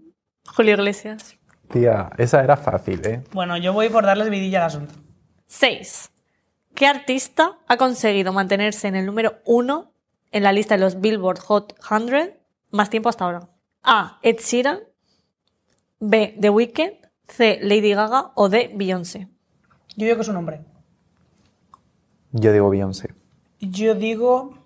[0.56, 1.36] Julio Iglesias.
[1.72, 3.24] Tía, esa era fácil, ¿eh?
[3.32, 4.94] Bueno, yo voy por darles vidilla al asunto.
[5.48, 6.12] 6.
[6.74, 9.92] ¿Qué artista ha conseguido mantenerse en el número 1
[10.32, 12.38] en la lista de los Billboard Hot 100
[12.72, 13.48] más tiempo hasta ahora?
[13.84, 14.20] A.
[14.22, 14.80] Ed Sheeran.
[16.00, 16.36] B.
[16.40, 16.94] The Weeknd.
[17.28, 17.60] C.
[17.62, 18.32] Lady Gaga.
[18.36, 18.72] O D.
[18.76, 19.30] Beyoncé.
[19.96, 20.62] Yo digo que es un hombre.
[22.32, 23.14] Yo digo Beyoncé.
[23.60, 24.58] Yo digo.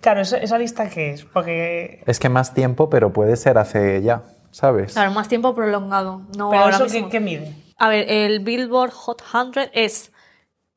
[0.00, 1.24] Claro, ¿esa, esa lista qué es?
[1.24, 2.02] Porque.
[2.06, 4.22] Es que más tiempo, pero puede ser hace ya,
[4.56, 4.94] ¿sabes?
[4.94, 6.22] Claro, más tiempo prolongado.
[6.36, 7.08] No Pero ahora eso mismo.
[7.10, 7.54] ¿qué, qué mide?
[7.76, 10.12] A ver, el Billboard Hot 100 es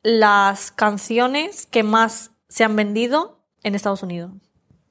[0.04, 4.32] las canciones que más se han vendido en Estados Unidos.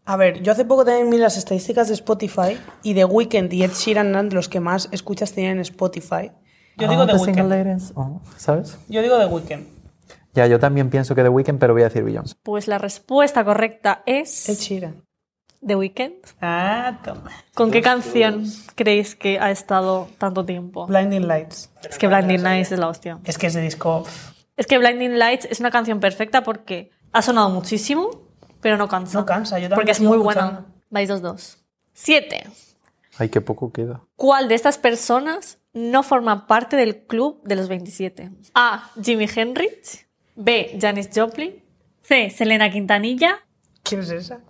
[0.06, 3.62] A ver, yo hace poco también miré las estadísticas de Spotify y The Weeknd y
[3.62, 6.32] Ed Sheeran eran los que más escuchas tienen en Spotify.
[6.78, 7.92] Yo digo Ah, The The Weeknd.
[7.94, 8.78] Oh, ¿Sabes?
[8.88, 9.66] Yo digo The Weeknd.
[10.32, 12.36] Ya, yo también pienso que The Weeknd, pero voy a decir Beyoncé.
[12.42, 15.07] Pues la respuesta correcta es Ed Sheeran.
[15.66, 16.14] The Weeknd.
[16.40, 17.30] Ah, toma.
[17.54, 18.44] ¿Con qué canción
[18.74, 20.86] creéis que ha estado tanto tiempo?
[20.86, 21.70] Blinding Lights.
[21.88, 23.18] Es que Blinding Lights es la hostia.
[23.24, 24.04] Es que ese disco.
[24.56, 28.10] Es que Blinding Lights es una canción perfecta porque ha sonado muchísimo,
[28.60, 29.18] pero no cansa.
[29.18, 30.66] No cansa, yo también Porque es muy buena.
[30.90, 31.58] Vais dos dos.
[31.92, 32.44] Siete.
[33.18, 34.02] Ay, qué poco queda.
[34.14, 38.30] ¿Cuál de estas personas no forma parte del club de los 27?
[38.54, 38.90] A.
[39.02, 40.06] Jimi Hendrix.
[40.36, 40.78] B.
[40.80, 41.62] Janis Joplin.
[42.02, 42.30] C.
[42.30, 43.40] Selena Quintanilla.
[43.82, 44.40] ¿Quién es esa?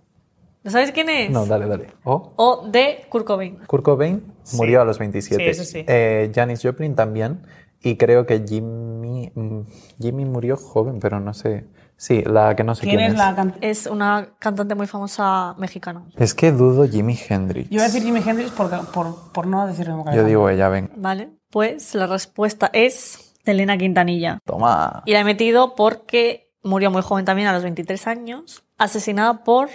[0.68, 1.30] ¿No sabes quién es?
[1.30, 1.86] No, dale, dale.
[2.04, 3.06] Oh, O D.
[3.08, 3.56] Kurt Cobain.
[3.66, 5.42] Kurt Cobain murió a los 27.
[5.42, 5.82] Sí, eso sí.
[5.88, 7.40] Eh, Janis Joplin también.
[7.80, 9.60] Y creo que Jimmy, mm,
[9.98, 11.64] Jimmy murió joven, pero no sé.
[11.96, 13.70] Sí, la que no sé ¿Quién quién, es la cantante?
[13.70, 16.04] Es una cantante muy famosa mexicana.
[16.18, 17.70] Es que dudo Jimi Hendrix.
[17.70, 20.68] Yo voy a decir Jimi Hendrix por, por, por no decirle como Yo digo ella,
[20.68, 20.90] ven.
[20.96, 21.30] ¿Vale?
[21.48, 24.38] Pues la respuesta es Selena Quintanilla.
[24.44, 25.02] Toma.
[25.06, 29.70] Y la he metido porque murió muy joven también, a los 23 años, asesinada por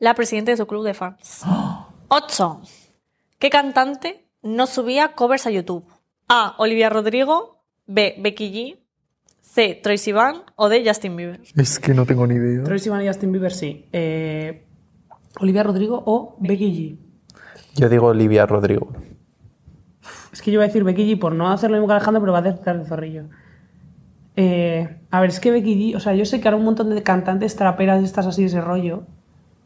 [0.00, 1.44] la presidenta de su club de fans.
[2.08, 2.60] 8.
[3.38, 5.84] ¿Qué cantante no subía covers a YouTube?
[6.28, 6.56] A.
[6.58, 7.62] Olivia Rodrigo.
[7.86, 8.16] B.
[8.18, 8.78] Becky G.
[9.40, 9.78] C.
[9.80, 10.42] Troye Sivan.
[10.56, 10.82] O D.
[10.84, 11.40] Justin Bieber.
[11.56, 12.64] Es que no tengo ni idea.
[12.64, 13.86] Troye Sivan y Justin Bieber, sí.
[13.92, 14.66] Eh,
[15.38, 16.98] Olivia Rodrigo o Becky G.
[17.76, 18.92] Yo digo Olivia Rodrigo.
[20.32, 22.20] Es que yo voy a decir Becky G por no hacer lo mismo que Alejandro,
[22.20, 23.24] pero va a acertar el zorrillo.
[24.36, 26.94] Eh, a ver, es que Becky G, o sea, yo sé que ahora un montón
[26.94, 29.06] de cantantes traperas estas así de ese rollo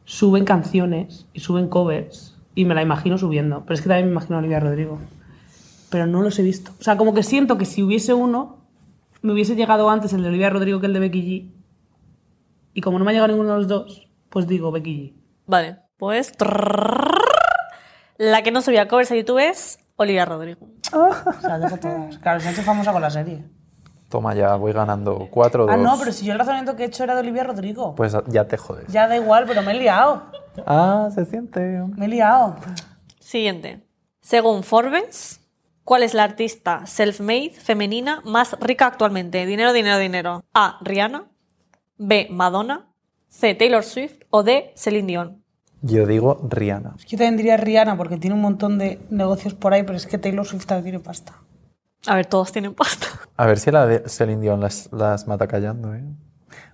[0.04, 4.12] suben canciones y suben covers y me la imagino subiendo, pero es que también me
[4.12, 5.00] imagino a Olivia Rodrigo.
[5.90, 6.72] Pero no los he visto.
[6.78, 8.58] O sea, como que siento que si hubiese uno,
[9.22, 11.52] me hubiese llegado antes el de Olivia Rodrigo que el de Becky G.
[12.74, 15.12] Y como no me ha llegado ninguno de los dos, pues digo Becky G.
[15.46, 16.32] Vale, pues...
[18.16, 20.68] La que no subía covers a YouTube es Olivia Rodrigo.
[20.92, 22.18] O sea, dejo todas.
[22.18, 23.44] Claro, se ha hecho famosa con la serie.
[24.14, 26.86] Toma ya, voy ganando 4 2 Ah, no, pero si yo el razonamiento que he
[26.86, 27.96] hecho era de Olivia Rodrigo.
[27.96, 28.86] Pues ya te jodes.
[28.86, 30.22] Ya da igual, pero me he liado.
[30.64, 31.60] Ah, se siente.
[31.96, 32.54] Me he liado.
[33.18, 33.82] Siguiente.
[34.20, 35.40] Según Forbes,
[35.82, 39.46] ¿cuál es la artista self-made femenina más rica actualmente?
[39.46, 40.44] Dinero, dinero, dinero.
[40.54, 40.78] A.
[40.82, 41.24] Rihanna.
[41.98, 42.28] B.
[42.30, 42.86] Madonna.
[43.28, 43.56] C.
[43.56, 44.20] Taylor Swift.
[44.30, 44.74] O D.
[44.76, 45.44] Celine Dion.
[45.82, 46.94] Yo digo Rihanna.
[47.04, 50.18] Yo también diría Rihanna porque tiene un montón de negocios por ahí, pero es que
[50.18, 51.34] Taylor Swift también tiene pasta.
[52.06, 53.06] A ver, todos tienen pasta.
[53.36, 56.04] A ver si la de Celine Dion las, las mata callando, ¿eh?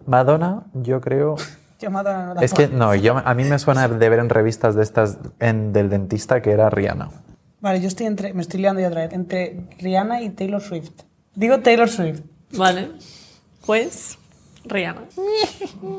[0.07, 1.37] Madonna, yo creo...
[1.78, 4.74] Yo Madonna no Es que no, yo, a mí me suena de ver en revistas
[4.74, 7.09] de estas en, del dentista que era Rihanna.
[7.61, 8.33] Vale, yo estoy entre.
[8.33, 9.12] Me estoy liando ya otra vez.
[9.12, 10.93] Entre Rihanna y Taylor Swift.
[11.35, 12.20] Digo Taylor Swift.
[12.53, 12.91] Vale.
[13.66, 14.18] Pues
[14.64, 15.05] Rihanna.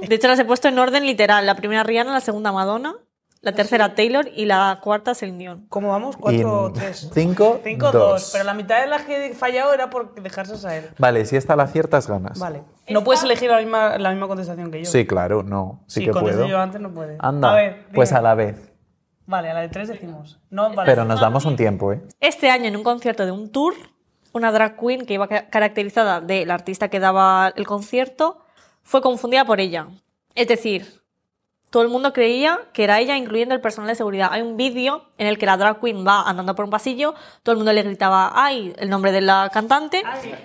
[0.08, 1.46] De hecho, las he puesto en orden literal.
[1.46, 2.96] La primera Rihanna, la segunda Madonna,
[3.42, 5.66] la tercera Taylor y la cuarta Celine Dion.
[5.70, 6.16] ¿Cómo vamos?
[6.16, 7.10] ¿Cuatro o tres?
[7.14, 7.94] Cinco, Cinco, dos.
[7.94, 8.30] dos.
[8.34, 10.90] Pero la mitad de las que he fallado era por dejarse a él.
[11.00, 12.38] Vale, si esta la aciertas, ganas.
[12.40, 12.62] Vale.
[12.90, 14.92] No puedes elegir la misma, la misma contestación que yo.
[14.92, 15.84] Sí, claro, no.
[15.88, 16.46] Sí, Sí, que puedo.
[16.46, 17.16] yo antes, no puede.
[17.20, 18.72] Anda, A ver, pues a la vez.
[19.26, 20.40] Vale, a la de tres decimos.
[20.50, 20.90] No, vale.
[20.92, 22.02] Pero nos damos un tiempo, ¿eh?
[22.20, 23.74] Este año, en un concierto de un tour,
[24.34, 28.40] una drag queen que iba ca- caracterizada de la artista que daba el concierto
[28.84, 29.88] fue confundida por ella.
[30.36, 31.01] Es decir,
[31.72, 34.30] todo el mundo creía que era ella, incluyendo el personal de seguridad.
[34.32, 37.54] Hay un vídeo en el que la drag queen va andando por un pasillo, todo
[37.54, 38.74] el mundo le gritaba, ¡ay!
[38.78, 40.04] el nombre de la cantante,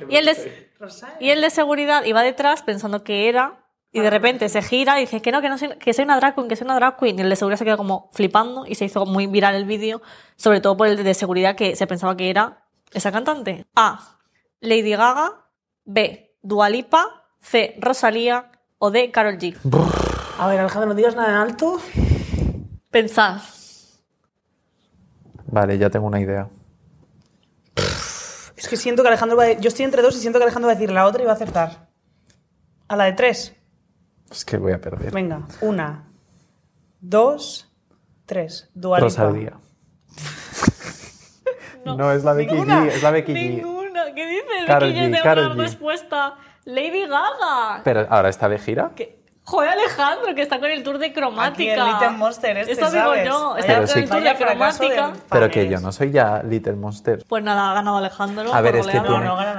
[0.08, 0.70] y el de,
[1.20, 5.02] y el de seguridad iba detrás pensando que era, y de repente se gira y
[5.02, 6.98] dice que no, que no soy, que soy una drag queen, que soy una drag
[6.98, 7.18] queen.
[7.18, 10.02] Y el de seguridad se quedó como flipando y se hizo muy viral el vídeo,
[10.36, 13.64] sobre todo por el de seguridad que se pensaba que era esa cantante.
[13.74, 14.18] A.
[14.60, 15.46] Lady Gaga.
[15.86, 16.36] B.
[16.42, 17.24] Dua Lipa.
[17.40, 17.74] C.
[17.80, 18.52] Rosalía.
[18.78, 19.10] O D.
[19.10, 19.56] Carol G.
[20.38, 21.80] A ver, Alejandro, no digas nada en alto.
[22.90, 23.40] Pensad.
[25.46, 26.48] Vale, ya tengo una idea.
[28.56, 29.52] Es que siento que Alejandro va a...
[29.52, 31.32] Yo estoy entre dos y siento que Alejandro va a decir la otra y va
[31.32, 31.88] a acertar.
[32.88, 33.54] A la de tres.
[34.30, 35.12] Es que voy a perder.
[35.12, 36.08] Venga, una,
[37.00, 37.72] dos,
[38.26, 38.68] tres.
[38.74, 39.04] Dua Lipa.
[39.06, 39.52] Rosalía.
[41.84, 42.82] No, es la Becky Ninguna.
[42.82, 43.56] G, es la Becky G.
[43.58, 44.12] Ninguna.
[44.12, 44.66] ¿Qué dices?
[44.66, 45.58] Karol G, Karol una G.
[45.58, 46.34] respuesta.
[46.64, 47.82] Lady Gaga.
[47.84, 48.90] Pero ahora está de gira.
[48.96, 49.24] ¿Qué?
[49.46, 51.72] Joder, Alejandro, que está con el tour de cromática.
[51.72, 53.56] Aquí el Little Monster este, Eso digo yo.
[53.56, 55.12] Está Pero con sí el tour de cromática.
[55.30, 57.24] Pero que yo no soy ya Little Monster.
[57.28, 58.52] Pues nada, ha ganado Alejandro.
[58.52, 59.00] A ver, es que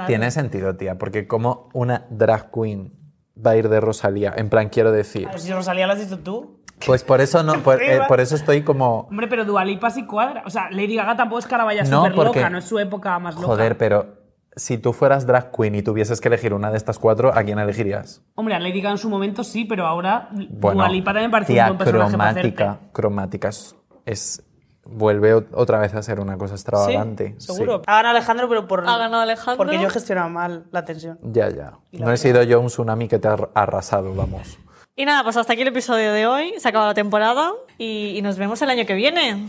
[0.06, 2.92] tiene, no sentido, tía, porque como una drag queen
[3.34, 5.26] va a ir de Rosalía, en plan, quiero decir.
[5.26, 6.58] Pero si Rosalía lo has dicho tú.
[6.84, 9.06] Pues por eso no, por, eh, por eso estoy como.
[9.08, 10.42] Hombre, pero Dualipa sí cuadra.
[10.44, 12.64] O sea, Lady Gaga tampoco es que ahora vaya No, súper porque- loca, no es
[12.66, 13.46] su época más loca.
[13.46, 14.18] Joder, pero
[14.58, 17.58] si tú fueras drag queen y tuvieses que elegir una de estas cuatro, ¿a quién
[17.58, 18.22] elegirías?
[18.34, 21.64] Hombre, a Lady Gaga en su momento sí, pero ahora Bueno, Dualipa también parece tía,
[21.70, 22.92] un buen personaje para cromática, hacerte.
[22.92, 24.42] cromática es, es-
[24.90, 27.34] vuelve otra vez a ser una cosa extravagante.
[27.38, 27.76] Sí, seguro.
[27.78, 27.82] Sí.
[27.86, 29.58] Ha ganado Alejandro, pero por, Ha ganado Alejandro.
[29.58, 31.18] porque yo he gestionado mal la tensión.
[31.22, 31.74] Ya, ya.
[31.92, 34.58] No he sido yo un tsunami que te ha arrasado, vamos.
[34.96, 36.54] Y nada, pues hasta aquí el episodio de hoy.
[36.58, 39.46] Se acaba la temporada y, y nos vemos el año que viene.